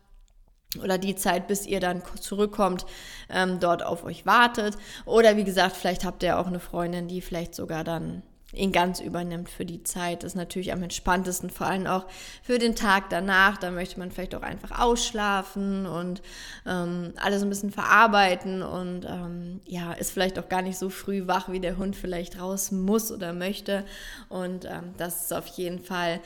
oder 0.83 0.99
die 0.99 1.17
Zeit, 1.17 1.49
bis 1.49 1.67
ihr 1.67 1.81
dann 1.81 2.03
zurückkommt, 2.21 2.87
ähm, 3.29 3.59
dort 3.59 3.85
auf 3.85 4.05
euch 4.05 4.25
wartet. 4.27 4.77
Oder 5.05 5.37
wie 5.37 5.45
gesagt, 5.45 5.77
vielleicht 5.77 6.05
habt 6.05 6.23
ihr 6.23 6.39
auch 6.39 6.47
eine 6.47 6.61
Freundin, 6.61 7.09
die 7.09 7.21
vielleicht 7.21 7.55
sogar 7.55 7.83
dann 7.83 8.23
ihn 8.53 8.73
ganz 8.73 9.01
übernimmt 9.01 9.49
für 9.49 9.65
die 9.65 9.83
Zeit. 9.85 10.23
Das 10.23 10.33
ist 10.33 10.37
natürlich 10.37 10.73
am 10.73 10.83
entspanntesten, 10.83 11.51
vor 11.51 11.67
allem 11.69 11.87
auch 11.87 12.07
für 12.43 12.59
den 12.59 12.75
Tag 12.75 13.09
danach. 13.11 13.57
Da 13.59 13.71
möchte 13.71 13.99
man 13.99 14.11
vielleicht 14.11 14.35
auch 14.35 14.43
einfach 14.43 14.81
ausschlafen 14.81 15.87
und 15.87 16.23
ähm, 16.67 17.13
alles 17.17 17.43
ein 17.43 17.49
bisschen 17.49 17.71
verarbeiten 17.71 18.63
und 18.63 19.05
ähm, 19.05 19.61
ja, 19.67 19.93
ist 19.93 20.11
vielleicht 20.11 20.39
auch 20.39 20.49
gar 20.49 20.63
nicht 20.63 20.79
so 20.79 20.91
früh 20.91 21.27
wach, 21.27 21.51
wie 21.51 21.61
der 21.61 21.77
Hund 21.77 21.95
vielleicht 21.95 22.41
raus 22.41 22.73
muss 22.73 23.13
oder 23.13 23.33
möchte. 23.33 23.85
Und 24.29 24.65
ähm, 24.65 24.95
das 24.97 25.25
ist 25.25 25.33
auf 25.33 25.47
jeden 25.47 25.79
Fall 25.79 26.21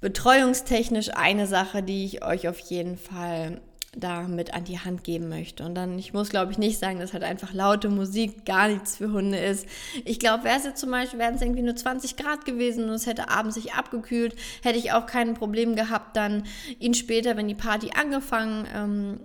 betreuungstechnisch 0.00 1.10
eine 1.14 1.46
Sache, 1.46 1.82
die 1.82 2.04
ich 2.04 2.24
euch 2.24 2.48
auf 2.48 2.58
jeden 2.58 2.98
Fall 2.98 3.60
da 3.94 4.22
mit 4.22 4.54
an 4.54 4.64
die 4.64 4.78
Hand 4.78 5.04
geben 5.04 5.28
möchte. 5.28 5.64
Und 5.64 5.74
dann, 5.74 5.98
ich 5.98 6.14
muss 6.14 6.30
glaube 6.30 6.50
ich 6.50 6.58
nicht 6.58 6.78
sagen, 6.78 6.98
dass 6.98 7.12
halt 7.12 7.24
einfach 7.24 7.52
laute 7.52 7.90
Musik 7.90 8.46
gar 8.46 8.68
nichts 8.68 8.96
für 8.96 9.12
Hunde 9.12 9.38
ist. 9.38 9.66
Ich 10.04 10.18
glaube, 10.18 10.44
wäre 10.44 10.56
es 10.56 10.64
jetzt 10.64 10.80
zum 10.80 10.90
Beispiel, 10.90 11.18
wären 11.18 11.34
es 11.34 11.42
irgendwie 11.42 11.62
nur 11.62 11.76
20 11.76 12.16
Grad 12.16 12.44
gewesen 12.44 12.84
und 12.84 12.94
es 12.94 13.06
hätte 13.06 13.28
abends 13.28 13.54
sich 13.56 13.74
abgekühlt, 13.74 14.34
hätte 14.62 14.78
ich 14.78 14.92
auch 14.92 15.06
kein 15.06 15.34
Problem 15.34 15.76
gehabt, 15.76 16.16
dann 16.16 16.44
ihn 16.78 16.94
später, 16.94 17.36
wenn 17.36 17.48
die 17.48 17.54
Party 17.54 17.90
angefangen 17.94 18.66
ähm, 18.74 19.20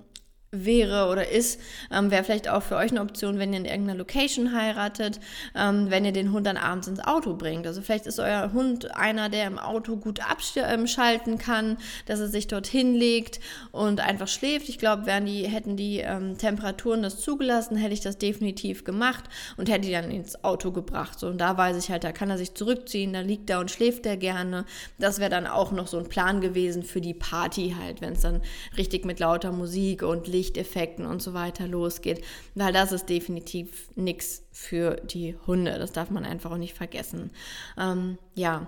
wäre 0.65 1.09
oder 1.09 1.29
ist, 1.29 1.59
ähm, 1.91 2.11
wäre 2.11 2.23
vielleicht 2.23 2.49
auch 2.49 2.63
für 2.63 2.75
euch 2.75 2.91
eine 2.91 3.01
Option, 3.01 3.39
wenn 3.39 3.53
ihr 3.53 3.59
in 3.59 3.65
irgendeiner 3.65 3.97
Location 3.97 4.53
heiratet, 4.53 5.19
ähm, 5.55 5.89
wenn 5.89 6.05
ihr 6.05 6.11
den 6.11 6.31
Hund 6.31 6.47
dann 6.47 6.57
abends 6.57 6.87
ins 6.87 6.99
Auto 6.99 7.35
bringt. 7.35 7.67
Also 7.67 7.81
vielleicht 7.81 8.07
ist 8.07 8.19
euer 8.19 8.51
Hund 8.53 8.95
einer, 8.95 9.29
der 9.29 9.47
im 9.47 9.59
Auto 9.59 9.97
gut 9.97 10.19
abschalten 10.29 11.33
ähm, 11.33 11.37
kann, 11.37 11.77
dass 12.05 12.19
er 12.19 12.27
sich 12.27 12.47
dorthin 12.47 12.95
legt 12.95 13.39
und 13.71 13.99
einfach 13.99 14.27
schläft. 14.27 14.69
Ich 14.69 14.77
glaube, 14.77 15.03
die, 15.21 15.47
hätten 15.47 15.77
die 15.77 15.99
ähm, 15.99 16.37
Temperaturen 16.37 17.03
das 17.03 17.19
zugelassen, 17.19 17.77
hätte 17.77 17.93
ich 17.93 18.01
das 18.01 18.17
definitiv 18.17 18.83
gemacht 18.83 19.25
und 19.57 19.69
hätte 19.69 19.87
die 19.87 19.91
dann 19.91 20.11
ins 20.11 20.43
Auto 20.43 20.71
gebracht. 20.71 21.19
So, 21.19 21.27
und 21.27 21.37
da 21.39 21.57
weiß 21.57 21.77
ich 21.77 21.91
halt, 21.91 22.03
da 22.03 22.11
kann 22.11 22.29
er 22.29 22.37
sich 22.37 22.53
zurückziehen, 22.53 23.13
da 23.13 23.21
liegt 23.21 23.49
er 23.49 23.59
und 23.59 23.71
schläft 23.71 24.05
er 24.05 24.17
gerne. 24.17 24.65
Das 24.97 25.19
wäre 25.19 25.29
dann 25.29 25.47
auch 25.47 25.71
noch 25.71 25.87
so 25.87 25.97
ein 25.97 26.09
Plan 26.09 26.41
gewesen 26.41 26.83
für 26.83 27.01
die 27.01 27.13
Party 27.13 27.75
halt, 27.79 28.01
wenn 28.01 28.13
es 28.13 28.21
dann 28.21 28.41
richtig 28.77 29.05
mit 29.05 29.19
lauter 29.19 29.51
Musik 29.51 30.03
und 30.03 30.27
Licht 30.27 30.46
Lichteffekten 30.47 31.05
und 31.05 31.21
so 31.21 31.33
weiter 31.33 31.67
losgeht, 31.67 32.23
weil 32.55 32.73
das 32.73 32.91
ist 32.91 33.10
definitiv 33.10 33.89
nichts 33.95 34.43
für 34.51 34.95
die 34.95 35.36
Hunde. 35.45 35.77
Das 35.77 35.91
darf 35.91 36.10
man 36.10 36.25
einfach 36.25 36.51
auch 36.51 36.57
nicht 36.57 36.73
vergessen. 36.73 37.31
Ähm, 37.77 38.17
ja. 38.36 38.67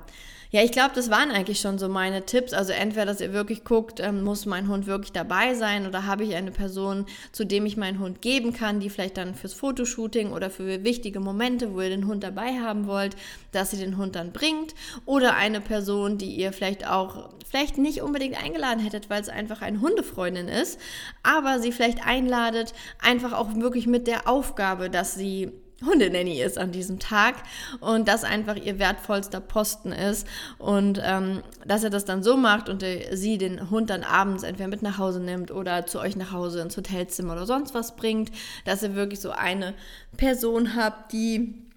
Ja, 0.52 0.64
ich 0.64 0.72
glaube, 0.72 0.96
das 0.96 1.12
waren 1.12 1.30
eigentlich 1.30 1.60
schon 1.60 1.78
so 1.78 1.88
meine 1.90 2.26
Tipps. 2.26 2.54
Also 2.54 2.74
entweder, 2.74 3.06
dass 3.06 3.22
ihr 3.22 3.34
wirklich 3.34 3.64
guckt, 3.64 4.00
ähm, 4.00 4.24
muss 4.24 4.48
mein 4.48 4.68
Hund 4.68 4.88
wirklich 4.88 5.12
dabei 5.12 5.54
sein 5.54 5.86
oder 5.86 6.08
habe 6.08 6.24
ich 6.24 6.34
eine 6.34 6.50
Person, 6.50 7.06
zu 7.32 7.46
dem 7.46 7.68
ich 7.68 7.78
meinen 7.78 8.00
Hund 8.00 8.24
geben 8.24 8.52
kann, 8.52 8.80
die 8.80 8.90
vielleicht 8.90 9.18
dann 9.18 9.36
fürs 9.36 9.54
Fotoshooting 9.54 10.32
oder 10.32 10.50
für 10.50 10.84
wichtige 10.84 11.20
Momente, 11.20 11.76
wo 11.76 11.82
ihr 11.82 11.90
den 11.90 12.08
Hund 12.08 12.24
dabei 12.24 12.60
haben 12.60 12.88
wollt, 12.88 13.16
dass 13.52 13.74
ihr 13.74 13.80
den 13.80 13.98
Hund 13.98 14.16
dann 14.16 14.32
bringt. 14.32 14.74
Oder 15.06 15.36
eine 15.36 15.62
Person, 15.62 16.18
die 16.18 16.34
ihr 16.34 16.52
vielleicht 16.52 16.88
auch, 16.88 17.30
vielleicht 17.48 17.78
nicht 17.78 18.02
unbedingt 18.02 18.44
eingeladen 18.44 18.80
hättet, 18.80 19.12
weil 19.12 19.22
es 19.22 19.30
einfach 19.30 19.62
eine 19.62 19.82
Hundefreundin 19.82 20.48
ist, 20.48 20.80
aber 21.22 21.60
sie 21.60 21.72
vielleicht 21.72 22.08
einladet, 22.08 22.74
einfach 22.98 23.34
auch 23.34 23.54
wirklich 23.54 23.86
mit 23.86 24.08
der 24.08 24.28
Aufgabe, 24.28 24.90
dass 24.90 25.14
sie 25.14 25.52
Hundenanny 25.86 26.42
ist 26.42 26.58
an 26.58 26.72
diesem 26.72 27.00
Tag 27.00 27.36
und 27.80 28.08
das 28.08 28.24
einfach 28.24 28.56
ihr 28.56 28.80
wertvollster 28.80 29.40
Posten 29.40 29.92
ist 29.92 30.28
und 30.58 31.02
ähm, 31.04 31.42
dass 31.66 31.84
er 31.84 31.90
das 31.90 32.06
dann 32.06 32.24
so 32.24 32.38
macht 32.38 32.70
und 32.70 32.84
äh, 32.84 33.16
sie 33.16 33.38
den 33.38 33.70
Hund 33.70 33.90
dann 33.90 34.04
abends 34.04 34.44
entweder 34.44 34.70
mit 34.70 34.82
nach 34.82 34.98
Hause 34.98 35.20
nimmt 35.20 35.52
oder 35.52 35.86
zu 35.86 36.00
euch 36.00 36.16
nach 36.16 36.32
Hause 36.32 36.62
ins 36.62 36.78
Hotelzimmer 36.78 37.34
oder 37.34 37.46
sonst 37.46 37.74
was 37.74 37.96
bringt, 37.96 38.32
dass 38.66 38.84
ihr 38.84 38.96
wirklich 38.96 39.20
so 39.20 39.32
eine 39.32 39.74
Person 40.18 40.76
habt, 40.76 41.14
die 41.14 41.70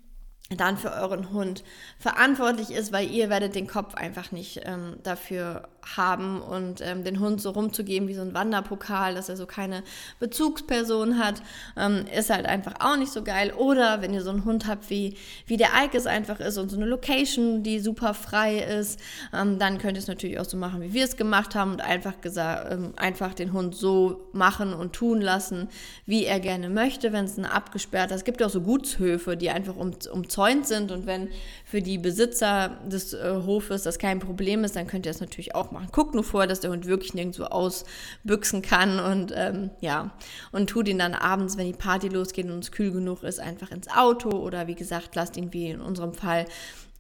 dann 0.57 0.77
für 0.77 0.93
euren 0.93 1.33
Hund 1.33 1.65
verantwortlich 1.99 2.71
ist, 2.71 2.93
weil 2.93 3.11
ihr 3.11 3.31
werdet 3.31 3.55
den 3.55 3.67
Kopf 3.67 3.95
einfach 3.95 4.33
nicht 4.33 4.61
ähm, 4.65 4.97
dafür 5.03 5.69
haben 5.97 6.41
und 6.41 6.81
ähm, 6.81 7.05
den 7.05 7.21
Hund 7.21 7.41
so 7.41 7.51
rumzugeben 7.51 8.09
wie 8.09 8.15
so 8.15 8.23
ein 8.23 8.35
Wanderpokal, 8.35 9.15
dass 9.15 9.29
er 9.29 9.37
so 9.37 9.47
keine 9.47 9.83
Bezugsperson 10.21 11.19
hat, 11.19 11.43
ähm, 11.77 12.05
ist 12.17 12.31
halt 12.31 12.47
einfach 12.47 12.75
auch 12.81 12.97
nicht 12.97 13.13
so 13.13 13.23
geil. 13.23 13.53
Oder 13.53 14.01
wenn 14.01 14.15
ihr 14.15 14.23
so 14.23 14.31
einen 14.31 14.45
Hund 14.45 14.67
habt, 14.67 14.91
wie, 14.91 15.17
wie 15.47 15.57
der 15.57 15.69
Ike 15.85 15.97
es 15.97 16.07
einfach 16.07 16.41
ist 16.41 16.59
und 16.59 16.71
so 16.71 16.77
eine 16.77 16.87
Location, 16.87 17.63
die 17.63 17.81
super 17.81 18.15
frei 18.15 18.59
ist, 18.59 19.01
ähm, 19.33 19.59
dann 19.59 19.79
könnt 19.79 19.97
ihr 19.97 20.03
es 20.03 20.09
natürlich 20.09 20.39
auch 20.39 20.45
so 20.45 20.57
machen, 20.57 20.81
wie 20.81 20.93
wir 20.93 21.05
es 21.05 21.17
gemacht 21.17 21.55
haben 21.55 21.73
und 21.73 21.81
einfach, 21.81 22.21
gesagt, 22.21 22.73
ähm, 22.73 22.93
einfach 22.97 23.35
den 23.35 23.53
Hund 23.53 23.75
so 23.75 24.29
machen 24.33 24.73
und 24.73 24.93
tun 24.93 25.21
lassen, 25.21 25.69
wie 26.07 26.25
er 26.25 26.41
gerne 26.41 26.69
möchte, 26.69 27.13
wenn 27.13 27.25
es 27.25 27.37
ein 27.37 27.45
abgesperrter, 27.45 28.15
es 28.15 28.25
gibt 28.25 28.43
auch 28.43 28.51
so 28.51 28.61
Gutshöfe, 28.61 29.37
die 29.37 29.51
einfach 29.51 29.77
um, 29.77 29.93
umzäunt 30.13 30.67
sind 30.67 30.93
und 30.93 31.07
wenn 31.07 31.29
für 31.65 31.83
die 31.83 31.99
Besitzer 31.99 32.79
des 32.87 33.15
äh, 33.15 33.41
Hofes 33.47 33.83
das 33.83 33.99
kein 33.99 34.21
Problem 34.21 34.65
ist, 34.65 34.77
dann 34.77 34.87
könnt 34.87 35.07
ihr 35.07 35.11
es 35.11 35.21
natürlich 35.21 35.55
auch 35.55 35.72
machen. 35.73 35.89
Guckt 35.93 36.15
nur 36.15 36.25
vor, 36.25 36.47
dass 36.47 36.61
der 36.61 36.71
Hund 36.71 36.87
wirklich 36.87 37.15
nirgendwo 37.15 37.45
ausbüchsen 37.45 38.63
kann 38.63 39.01
und 39.01 39.33
ähm, 39.35 39.71
ja, 39.81 40.13
und 40.53 40.71
tut 40.71 40.89
ihn 40.89 40.99
dann 40.99 41.15
abends, 41.15 41.57
wenn 41.57 41.67
die 41.67 41.73
Party 41.73 42.09
losgeht 42.09 42.47
und 42.47 42.63
es 42.63 42.73
kühl 42.73 42.93
genug 42.93 43.23
ist, 43.23 43.41
einfach 43.41 43.71
ins 43.71 43.89
Auto 43.89 44.31
oder 44.31 44.67
wie 44.67 44.75
gesagt, 44.75 45.15
lasst 45.17 45.37
ihn 45.37 45.53
wie 45.53 45.71
in 45.71 45.81
unserem 45.81 46.15
Fall 46.15 46.47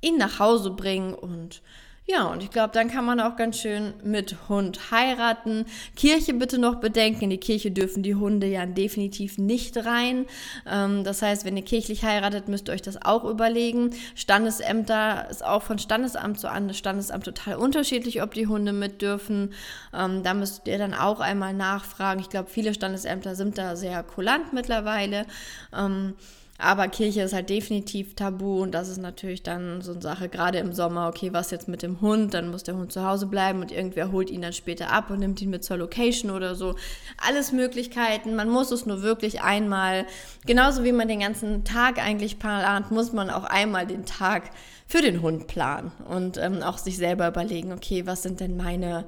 ihn 0.00 0.18
nach 0.18 0.38
Hause 0.38 0.70
bringen 0.70 1.14
und 1.14 1.62
ja, 2.04 2.24
und 2.24 2.42
ich 2.42 2.50
glaube, 2.50 2.72
dann 2.74 2.90
kann 2.90 3.04
man 3.04 3.20
auch 3.20 3.36
ganz 3.36 3.60
schön 3.60 3.94
mit 4.02 4.48
Hund 4.48 4.90
heiraten. 4.90 5.66
Kirche 5.94 6.34
bitte 6.34 6.58
noch 6.58 6.76
bedenken. 6.76 7.24
In 7.24 7.30
die 7.30 7.38
Kirche 7.38 7.70
dürfen 7.70 8.02
die 8.02 8.16
Hunde 8.16 8.48
ja 8.48 8.66
definitiv 8.66 9.38
nicht 9.38 9.76
rein. 9.86 10.26
Ähm, 10.66 11.04
das 11.04 11.22
heißt, 11.22 11.44
wenn 11.44 11.56
ihr 11.56 11.64
kirchlich 11.64 12.02
heiratet, 12.04 12.48
müsst 12.48 12.68
ihr 12.68 12.72
euch 12.72 12.82
das 12.82 13.00
auch 13.00 13.24
überlegen. 13.24 13.94
Standesämter 14.16 15.30
ist 15.30 15.44
auch 15.44 15.62
von 15.62 15.78
Standesamt 15.78 16.40
zu 16.40 16.48
Standesamt 16.72 17.24
total 17.24 17.54
unterschiedlich, 17.54 18.20
ob 18.20 18.34
die 18.34 18.48
Hunde 18.48 18.72
mit 18.72 19.00
dürfen. 19.00 19.54
Ähm, 19.94 20.24
da 20.24 20.34
müsst 20.34 20.66
ihr 20.66 20.78
dann 20.78 20.94
auch 20.94 21.20
einmal 21.20 21.54
nachfragen. 21.54 22.20
Ich 22.20 22.30
glaube, 22.30 22.50
viele 22.50 22.74
Standesämter 22.74 23.36
sind 23.36 23.58
da 23.58 23.76
sehr 23.76 24.02
kulant 24.02 24.52
mittlerweile. 24.52 25.24
Ähm, 25.72 26.14
aber 26.62 26.86
Kirche 26.86 27.22
ist 27.22 27.32
halt 27.32 27.50
definitiv 27.50 28.14
tabu 28.14 28.62
und 28.62 28.72
das 28.72 28.88
ist 28.88 28.98
natürlich 28.98 29.42
dann 29.42 29.82
so 29.82 29.92
eine 29.92 30.00
Sache, 30.00 30.28
gerade 30.28 30.58
im 30.58 30.72
Sommer, 30.72 31.08
okay, 31.08 31.32
was 31.32 31.50
jetzt 31.50 31.66
mit 31.66 31.82
dem 31.82 32.00
Hund, 32.00 32.34
dann 32.34 32.50
muss 32.50 32.62
der 32.62 32.76
Hund 32.76 32.92
zu 32.92 33.04
Hause 33.04 33.26
bleiben 33.26 33.60
und 33.60 33.72
irgendwer 33.72 34.12
holt 34.12 34.30
ihn 34.30 34.42
dann 34.42 34.52
später 34.52 34.90
ab 34.90 35.10
und 35.10 35.18
nimmt 35.18 35.42
ihn 35.42 35.50
mit 35.50 35.64
zur 35.64 35.76
Location 35.76 36.30
oder 36.30 36.54
so. 36.54 36.76
Alles 37.18 37.50
Möglichkeiten, 37.50 38.36
man 38.36 38.48
muss 38.48 38.70
es 38.70 38.86
nur 38.86 39.02
wirklich 39.02 39.42
einmal, 39.42 40.06
genauso 40.46 40.84
wie 40.84 40.92
man 40.92 41.08
den 41.08 41.20
ganzen 41.20 41.64
Tag 41.64 41.98
eigentlich 41.98 42.38
plant, 42.38 42.92
muss 42.92 43.12
man 43.12 43.28
auch 43.28 43.44
einmal 43.44 43.86
den 43.86 44.06
Tag 44.06 44.50
für 44.86 45.02
den 45.02 45.20
Hund 45.20 45.48
planen 45.48 45.90
und 46.08 46.38
ähm, 46.38 46.62
auch 46.62 46.78
sich 46.78 46.96
selber 46.96 47.26
überlegen, 47.26 47.72
okay, 47.72 48.06
was 48.06 48.22
sind 48.22 48.38
denn 48.38 48.56
meine 48.56 49.04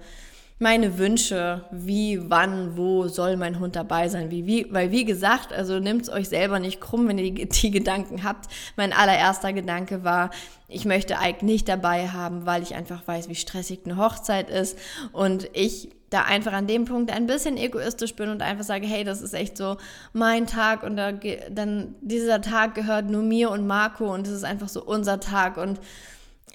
meine 0.58 0.98
Wünsche, 0.98 1.64
wie, 1.72 2.30
wann, 2.30 2.76
wo 2.76 3.08
soll 3.08 3.36
mein 3.36 3.58
Hund 3.58 3.74
dabei 3.74 4.08
sein, 4.08 4.30
wie, 4.30 4.46
wie, 4.46 4.66
weil 4.70 4.92
wie 4.92 5.04
gesagt, 5.04 5.52
also 5.52 5.80
nehmt 5.80 6.02
es 6.02 6.08
euch 6.08 6.28
selber 6.28 6.60
nicht 6.60 6.80
krumm, 6.80 7.08
wenn 7.08 7.18
ihr 7.18 7.32
die, 7.32 7.48
die 7.48 7.70
Gedanken 7.70 8.22
habt. 8.22 8.48
Mein 8.76 8.92
allererster 8.92 9.52
Gedanke 9.52 10.04
war, 10.04 10.30
ich 10.68 10.84
möchte 10.84 11.16
Ike 11.20 11.44
nicht 11.44 11.68
dabei 11.68 12.08
haben, 12.08 12.46
weil 12.46 12.62
ich 12.62 12.74
einfach 12.74 13.06
weiß, 13.06 13.28
wie 13.28 13.34
stressig 13.34 13.80
eine 13.84 13.96
Hochzeit 13.96 14.48
ist 14.48 14.78
und 15.12 15.50
ich 15.54 15.90
da 16.10 16.22
einfach 16.22 16.52
an 16.52 16.68
dem 16.68 16.84
Punkt 16.84 17.10
ein 17.10 17.26
bisschen 17.26 17.56
egoistisch 17.56 18.14
bin 18.14 18.28
und 18.28 18.40
einfach 18.40 18.64
sage, 18.64 18.86
hey, 18.86 19.02
das 19.02 19.20
ist 19.20 19.34
echt 19.34 19.56
so 19.56 19.78
mein 20.12 20.46
Tag 20.46 20.84
und 20.84 20.96
da, 20.96 21.10
dann 21.50 21.96
dieser 22.00 22.40
Tag 22.40 22.76
gehört 22.76 23.10
nur 23.10 23.22
mir 23.22 23.50
und 23.50 23.66
Marco 23.66 24.14
und 24.14 24.28
es 24.28 24.32
ist 24.32 24.44
einfach 24.44 24.68
so 24.68 24.84
unser 24.84 25.18
Tag 25.18 25.56
und 25.56 25.80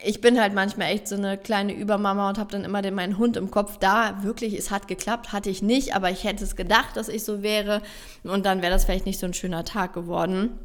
ich 0.04 0.22
bin 0.22 0.40
halt 0.40 0.54
manchmal 0.54 0.92
echt 0.92 1.08
so 1.08 1.16
eine 1.16 1.38
kleine 1.38 1.74
Übermama 1.74 2.30
und 2.30 2.38
habe 2.38 2.52
dann 2.52 2.64
immer 2.64 2.82
den, 2.82 2.96
meinen 2.96 3.18
Hund 3.18 3.38
im 3.38 3.52
Kopf 3.52 3.78
da. 3.78 4.24
Wirklich, 4.24 4.54
es 4.58 4.72
hat 4.72 4.88
geklappt, 4.88 5.34
hatte 5.34 5.50
ich 5.50 5.62
nicht, 5.62 5.96
aber 5.96 6.10
ich 6.10 6.24
hätte 6.24 6.44
es 6.44 6.56
gedacht, 6.56 6.96
dass 6.96 7.10
ich 7.10 7.24
so 7.24 7.42
wäre. 7.42 7.82
Und 8.24 8.46
dann 8.46 8.62
wäre 8.62 8.72
das 8.72 8.86
vielleicht 8.86 9.06
nicht 9.06 9.20
so 9.20 9.26
ein 9.26 9.34
schöner 9.34 9.66
Tag 9.66 9.94
geworden. 9.94 10.60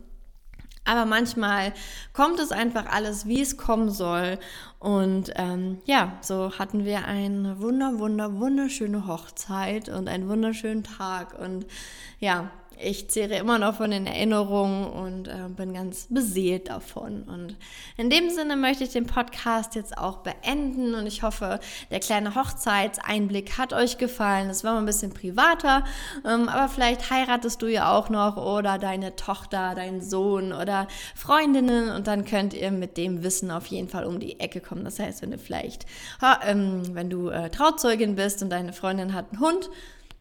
Aber 0.85 1.07
manchmal 1.07 1.73
kommt 2.13 2.39
es 2.39 2.53
einfach 2.53 2.87
alles, 2.87 3.27
wie 3.27 3.41
es 3.41 3.57
kommen 3.57 3.91
soll. 3.91 4.39
Und 4.79 5.33
ähm, 5.37 5.79
ja, 5.87 6.19
so 6.21 6.59
hatten 6.59 6.85
wir 6.85 7.07
eine 7.07 7.61
wunder, 7.61 7.99
wunder, 7.99 8.39
wunderschöne 8.39 9.07
Hochzeit 9.07 9.89
und 9.89 10.09
einen 10.09 10.29
wunderschönen 10.29 10.85
Tag. 10.85 11.39
Und 11.39 11.67
ja, 12.21 12.51
ich 12.81 13.09
zehre 13.09 13.37
immer 13.37 13.59
noch 13.59 13.77
von 13.77 13.91
den 13.91 14.07
Erinnerungen 14.07 14.87
und 14.87 15.29
äh, 15.29 15.49
bin 15.49 15.75
ganz 15.75 16.07
beseelt 16.11 16.69
davon. 16.69 17.23
Und 17.23 17.57
in 17.97 18.11
dem 18.11 18.31
Sinne 18.31 18.57
möchte 18.57 18.85
ich 18.85 18.91
den 18.91 19.07
Podcast 19.07 19.75
jetzt 19.75 19.97
auch 19.97 20.19
beenden 20.19 20.95
und 20.95 21.07
ich 21.07 21.23
hoffe, 21.23 21.61
der 21.91 22.01
kleine 22.01 22.35
Hochzeitseinblick 22.35 23.59
hat 23.59 23.73
euch 23.73 23.99
gefallen. 23.99 24.51
Es 24.51 24.65
war 24.65 24.75
mal 24.75 24.81
ein 24.81 24.87
bisschen 24.87 25.13
privater, 25.13 25.85
ähm, 26.25 26.49
aber 26.49 26.69
vielleicht 26.69 27.11
heiratest 27.11 27.63
du 27.63 27.67
ja 27.67 27.97
auch 27.97 28.09
noch 28.09 28.37
oder 28.37 28.79
deine 28.79 29.17
Tochter, 29.17 29.75
dein 29.75 30.01
Sohn 30.01 30.53
oder 30.53 30.89
Freundinnen 31.15 31.91
und 31.91 32.07
dann 32.07 32.25
könnt 32.25 32.55
ihr 32.55 32.71
mit 32.71 32.97
dem 32.97 33.23
Wissen 33.23 33.51
auf 33.51 33.67
jeden 33.67 33.89
Fall 33.89 34.05
um 34.05 34.21
die 34.21 34.41
Ecke 34.41 34.61
kommen. 34.61 34.85
Das 34.85 34.99
heißt, 34.99 35.23
wenn 35.23 35.31
du 35.31 35.39
vielleicht, 35.39 35.87
ähm, 36.47 36.83
wenn 36.95 37.11
du 37.11 37.29
äh, 37.29 37.51
Trauzeugin 37.51 38.17
bist 38.17 38.43
und 38.43 38.51
deine 38.51 38.73
Freundin 38.73 39.15
hat 39.15 39.27
einen 39.33 39.41
Hund, 39.41 39.71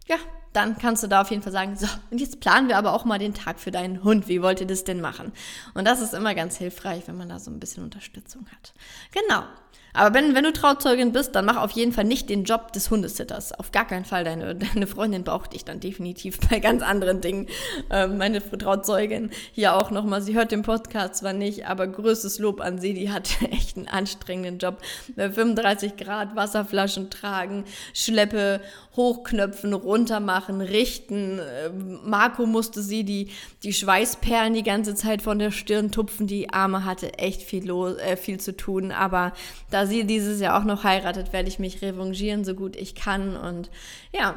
ja, 0.08 0.18
dann 0.54 0.78
kannst 0.78 1.04
du 1.04 1.08
da 1.08 1.22
auf 1.22 1.32
jeden 1.32 1.42
Fall 1.42 1.52
sagen, 1.52 1.76
so, 1.76 1.88
und 2.12 2.22
jetzt 2.22 2.40
planen 2.40 2.68
wir 2.68 2.78
aber 2.78 2.94
auch 2.94 3.06
mal 3.06 3.20
den 3.20 3.34
Tag 3.34 3.60
für 3.60 3.72
deinen 3.72 4.04
Hund. 4.04 4.28
Wie 4.28 4.42
wollt 4.42 4.62
ihr 4.62 4.68
das 4.68 4.84
denn 4.84 5.02
machen? 5.02 5.34
Und 5.74 5.86
das 5.86 6.00
ist 6.00 6.14
immer 6.14 6.36
ganz 6.36 6.58
hilfreich, 6.58 7.04
wenn 7.08 7.18
man 7.18 7.30
da 7.30 7.40
so 7.40 7.52
ein 7.52 7.60
bisschen 7.60 7.84
Unterstützung 7.84 8.46
hat. 8.52 8.74
Genau. 9.12 9.44
Aber 9.94 10.16
wenn, 10.16 10.34
wenn 10.34 10.44
du 10.44 10.52
Trauzeugin 10.52 11.12
bist, 11.12 11.36
dann 11.36 11.46
mach 11.46 11.58
auf 11.58 11.72
jeden 11.72 11.92
Fall 11.92 12.04
nicht 12.04 12.30
den 12.30 12.44
Job 12.44 12.74
des 12.74 12.90
Hundesitters. 12.90 13.52
Auf 13.54 13.72
gar 13.72 13.86
keinen 13.86 14.06
Fall. 14.06 14.24
Deine, 14.24 14.56
deine 14.56 14.88
Freundin 14.88 15.24
braucht 15.24 15.54
dich 15.54 15.66
dann 15.66 15.80
definitiv 15.80 16.40
bei 16.50 16.60
ganz 16.60 16.82
anderen 16.82 17.22
Dingen. 17.22 17.48
Ähm, 17.92 18.18
meine 18.18 18.42
Trauzeugin 18.42 19.30
hier 19.52 19.76
auch 19.76 19.92
nochmal, 19.92 20.22
sie 20.22 20.34
hört 20.34 20.52
den 20.52 20.64
Podcast 20.64 21.16
zwar 21.16 21.34
nicht, 21.34 21.68
aber 21.68 21.88
größtes 21.88 22.40
Lob 22.40 22.60
an 22.60 22.80
sie, 22.80 22.94
die 22.94 23.12
hat 23.12 23.30
echt 23.52 23.78
einen 23.78 23.88
anstrengenden 23.88 24.58
Job. 24.58 24.80
Bei 25.16 25.32
35 25.32 25.96
Grad 25.96 26.36
Wasserflaschen 26.36 27.10
tragen, 27.10 27.66
Schleppe, 27.94 28.62
hochknöpfen, 28.96 29.74
runtermachen, 29.74 30.62
richten. 30.62 31.40
Ähm, 31.40 32.00
Marco 32.04 32.46
musste 32.46 32.82
sie 32.82 33.04
die, 33.04 33.30
die 33.64 33.74
Schweißperlen 33.74 34.54
die 34.54 34.64
ganze 34.64 34.96
Zeit 34.96 35.22
von 35.22 35.40
der 35.40 35.52
Stirn 35.52 35.92
tupfen. 35.92 36.28
Die 36.28 36.50
Arme 36.50 36.86
hatte 36.86 37.18
echt 37.20 37.42
viel, 37.42 37.68
los, 37.68 37.98
äh, 37.98 38.18
viel 38.18 38.40
zu 38.40 38.56
tun, 38.56 38.92
aber 38.92 39.34
da 39.72 39.83
sie 39.88 40.06
dieses 40.06 40.40
Jahr 40.40 40.60
auch 40.60 40.66
noch 40.66 40.84
heiratet, 40.84 41.34
werde 41.34 41.50
ich 41.50 41.60
mich 41.60 41.82
revanchieren, 41.82 42.44
so 42.44 42.54
gut 42.56 42.76
ich 42.76 42.96
kann. 42.96 43.36
Und 43.36 43.70
ja, 44.14 44.36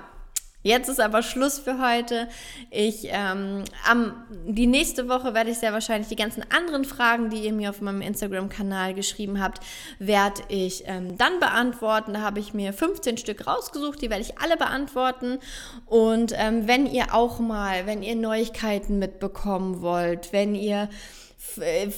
Jetzt 0.66 0.88
ist 0.88 1.00
aber 1.00 1.22
Schluss 1.22 1.60
für 1.60 1.78
heute. 1.80 2.26
Ich, 2.72 3.06
ähm, 3.12 3.62
am, 3.88 4.24
die 4.48 4.66
nächste 4.66 5.08
Woche 5.08 5.32
werde 5.32 5.50
ich 5.50 5.58
sehr 5.58 5.72
wahrscheinlich 5.72 6.08
die 6.08 6.16
ganzen 6.16 6.42
anderen 6.50 6.84
Fragen, 6.84 7.30
die 7.30 7.44
ihr 7.44 7.52
mir 7.52 7.70
auf 7.70 7.80
meinem 7.80 8.00
Instagram-Kanal 8.00 8.92
geschrieben 8.92 9.40
habt, 9.40 9.60
werde 10.00 10.42
ich 10.48 10.82
ähm, 10.86 11.16
dann 11.16 11.38
beantworten. 11.38 12.14
Da 12.14 12.22
habe 12.22 12.40
ich 12.40 12.52
mir 12.52 12.72
15 12.72 13.16
Stück 13.16 13.46
rausgesucht, 13.46 14.02
die 14.02 14.10
werde 14.10 14.22
ich 14.22 14.38
alle 14.38 14.56
beantworten. 14.56 15.38
Und 15.84 16.32
ähm, 16.36 16.66
wenn 16.66 16.86
ihr 16.86 17.14
auch 17.14 17.38
mal, 17.38 17.86
wenn 17.86 18.02
ihr 18.02 18.16
Neuigkeiten 18.16 18.98
mitbekommen 18.98 19.82
wollt, 19.82 20.32
wenn 20.32 20.56
ihr 20.56 20.88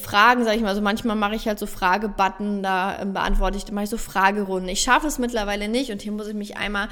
Fragen, 0.01 0.45
sag 0.45 0.55
ich 0.55 0.61
mal, 0.61 0.75
so 0.75 0.81
manchmal 0.81 1.15
mache 1.15 1.35
ich 1.35 1.47
halt 1.47 1.59
so 1.59 1.65
Fragebutton, 1.65 2.63
da 2.63 2.99
ähm, 3.01 3.13
beantworte 3.13 3.57
ich, 3.57 3.71
mache 3.71 3.85
ich 3.85 3.89
so 3.89 3.97
Fragerunden. 3.97 4.69
Ich 4.69 4.81
schaffe 4.81 5.07
es 5.07 5.19
mittlerweile 5.19 5.67
nicht 5.67 5.91
und 5.91 6.01
hier 6.01 6.11
muss 6.11 6.27
ich 6.27 6.33
mich 6.33 6.57
einmal 6.57 6.87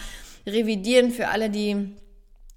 revidieren 0.45 1.11
für 1.11 1.29
alle, 1.29 1.49
die 1.49 1.95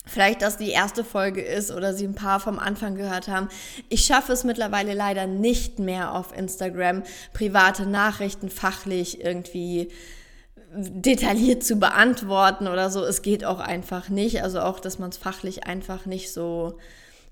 vielleicht 0.06 0.42
das 0.42 0.56
die 0.56 0.70
erste 0.70 1.04
Folge 1.04 1.42
ist 1.42 1.70
oder 1.70 1.94
sie 1.94 2.06
ein 2.06 2.14
paar 2.14 2.40
vom 2.40 2.58
Anfang 2.58 2.94
gehört 2.94 3.28
haben. 3.28 3.48
Ich 3.88 4.04
schaffe 4.04 4.32
es 4.32 4.44
mittlerweile 4.44 4.94
leider 4.94 5.26
nicht 5.26 5.78
mehr 5.78 6.14
auf 6.14 6.36
Instagram 6.36 7.02
private 7.32 7.86
Nachrichten 7.86 8.50
fachlich 8.50 9.22
irgendwie 9.22 9.90
detailliert 10.72 11.64
zu 11.64 11.76
beantworten 11.76 12.68
oder 12.68 12.90
so. 12.90 13.04
Es 13.04 13.22
geht 13.22 13.44
auch 13.44 13.60
einfach 13.60 14.08
nicht. 14.08 14.42
Also 14.42 14.60
auch, 14.60 14.80
dass 14.80 14.98
man 14.98 15.10
es 15.10 15.16
fachlich 15.16 15.64
einfach 15.66 16.06
nicht 16.06 16.32
so 16.32 16.78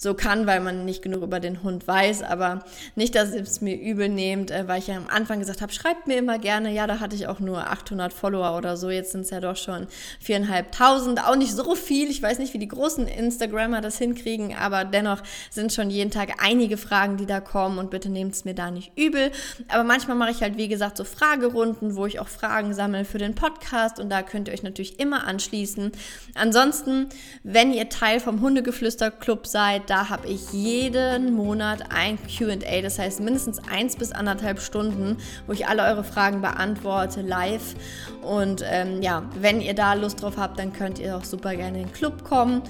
so 0.00 0.14
kann, 0.14 0.46
weil 0.46 0.60
man 0.60 0.84
nicht 0.84 1.02
genug 1.02 1.22
über 1.22 1.40
den 1.40 1.64
Hund 1.64 1.86
weiß. 1.88 2.22
Aber 2.22 2.64
nicht, 2.94 3.16
dass 3.16 3.30
es 3.30 3.60
mir 3.60 3.76
übel 3.76 4.08
nehmt, 4.08 4.52
äh, 4.52 4.68
weil 4.68 4.78
ich 4.78 4.86
ja 4.86 4.96
am 4.96 5.08
Anfang 5.08 5.40
gesagt 5.40 5.60
habe, 5.60 5.72
schreibt 5.72 6.06
mir 6.06 6.16
immer 6.16 6.38
gerne. 6.38 6.72
Ja, 6.72 6.86
da 6.86 7.00
hatte 7.00 7.16
ich 7.16 7.26
auch 7.26 7.40
nur 7.40 7.66
800 7.66 8.12
Follower 8.12 8.56
oder 8.56 8.76
so. 8.76 8.90
Jetzt 8.90 9.10
sind 9.10 9.22
es 9.22 9.30
ja 9.30 9.40
doch 9.40 9.56
schon 9.56 9.88
4.500. 10.24 11.24
Auch 11.24 11.34
nicht 11.34 11.52
so 11.52 11.74
viel. 11.74 12.10
Ich 12.10 12.22
weiß 12.22 12.38
nicht, 12.38 12.54
wie 12.54 12.58
die 12.58 12.68
großen 12.68 13.08
Instagrammer 13.08 13.80
das 13.80 13.98
hinkriegen, 13.98 14.54
aber 14.56 14.84
dennoch 14.84 15.20
sind 15.50 15.72
schon 15.72 15.90
jeden 15.90 16.12
Tag 16.12 16.34
einige 16.40 16.76
Fragen, 16.76 17.16
die 17.16 17.26
da 17.26 17.40
kommen 17.40 17.78
und 17.78 17.90
bitte 17.90 18.08
nehmt 18.08 18.34
es 18.34 18.44
mir 18.44 18.54
da 18.54 18.70
nicht 18.70 18.92
übel. 18.96 19.32
Aber 19.66 19.82
manchmal 19.82 20.16
mache 20.16 20.30
ich 20.30 20.42
halt, 20.42 20.56
wie 20.56 20.68
gesagt, 20.68 20.96
so 20.96 21.02
Fragerunden, 21.02 21.96
wo 21.96 22.06
ich 22.06 22.20
auch 22.20 22.28
Fragen 22.28 22.72
sammle 22.72 23.04
für 23.04 23.18
den 23.18 23.34
Podcast 23.34 23.98
und 23.98 24.10
da 24.10 24.22
könnt 24.22 24.46
ihr 24.46 24.54
euch 24.54 24.62
natürlich 24.62 25.00
immer 25.00 25.26
anschließen. 25.26 25.90
Ansonsten, 26.34 27.08
wenn 27.42 27.72
ihr 27.72 27.88
Teil 27.88 28.20
vom 28.20 28.40
Hundegeflüster-Club 28.40 29.48
seid, 29.48 29.87
da 29.88 30.10
habe 30.10 30.28
ich 30.28 30.52
jeden 30.52 31.32
Monat 31.32 31.90
ein 31.90 32.18
QA, 32.18 32.82
das 32.82 32.98
heißt 32.98 33.20
mindestens 33.20 33.58
eins 33.70 33.96
bis 33.96 34.12
anderthalb 34.12 34.60
Stunden, 34.60 35.16
wo 35.46 35.52
ich 35.52 35.66
alle 35.66 35.82
eure 35.84 36.04
Fragen 36.04 36.42
beantworte 36.42 37.22
live. 37.22 37.74
Und 38.22 38.62
ähm, 38.70 39.00
ja, 39.02 39.22
wenn 39.40 39.60
ihr 39.60 39.74
da 39.74 39.94
Lust 39.94 40.22
drauf 40.22 40.36
habt, 40.36 40.58
dann 40.58 40.72
könnt 40.72 40.98
ihr 40.98 41.16
auch 41.16 41.24
super 41.24 41.56
gerne 41.56 41.80
in 41.80 41.86
den 41.86 41.92
Club 41.92 42.22
kommen. 42.24 42.62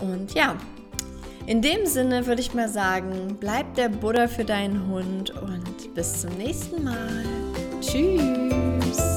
Und 0.00 0.34
ja, 0.34 0.56
in 1.46 1.62
dem 1.62 1.86
Sinne 1.86 2.26
würde 2.26 2.40
ich 2.40 2.54
mal 2.54 2.68
sagen, 2.68 3.36
bleib 3.38 3.74
der 3.74 3.88
Buddha 3.88 4.26
für 4.26 4.44
deinen 4.44 4.88
Hund 4.88 5.30
und 5.30 5.94
bis 5.94 6.22
zum 6.22 6.36
nächsten 6.38 6.82
Mal. 6.82 7.24
Tschüss. 7.80 9.13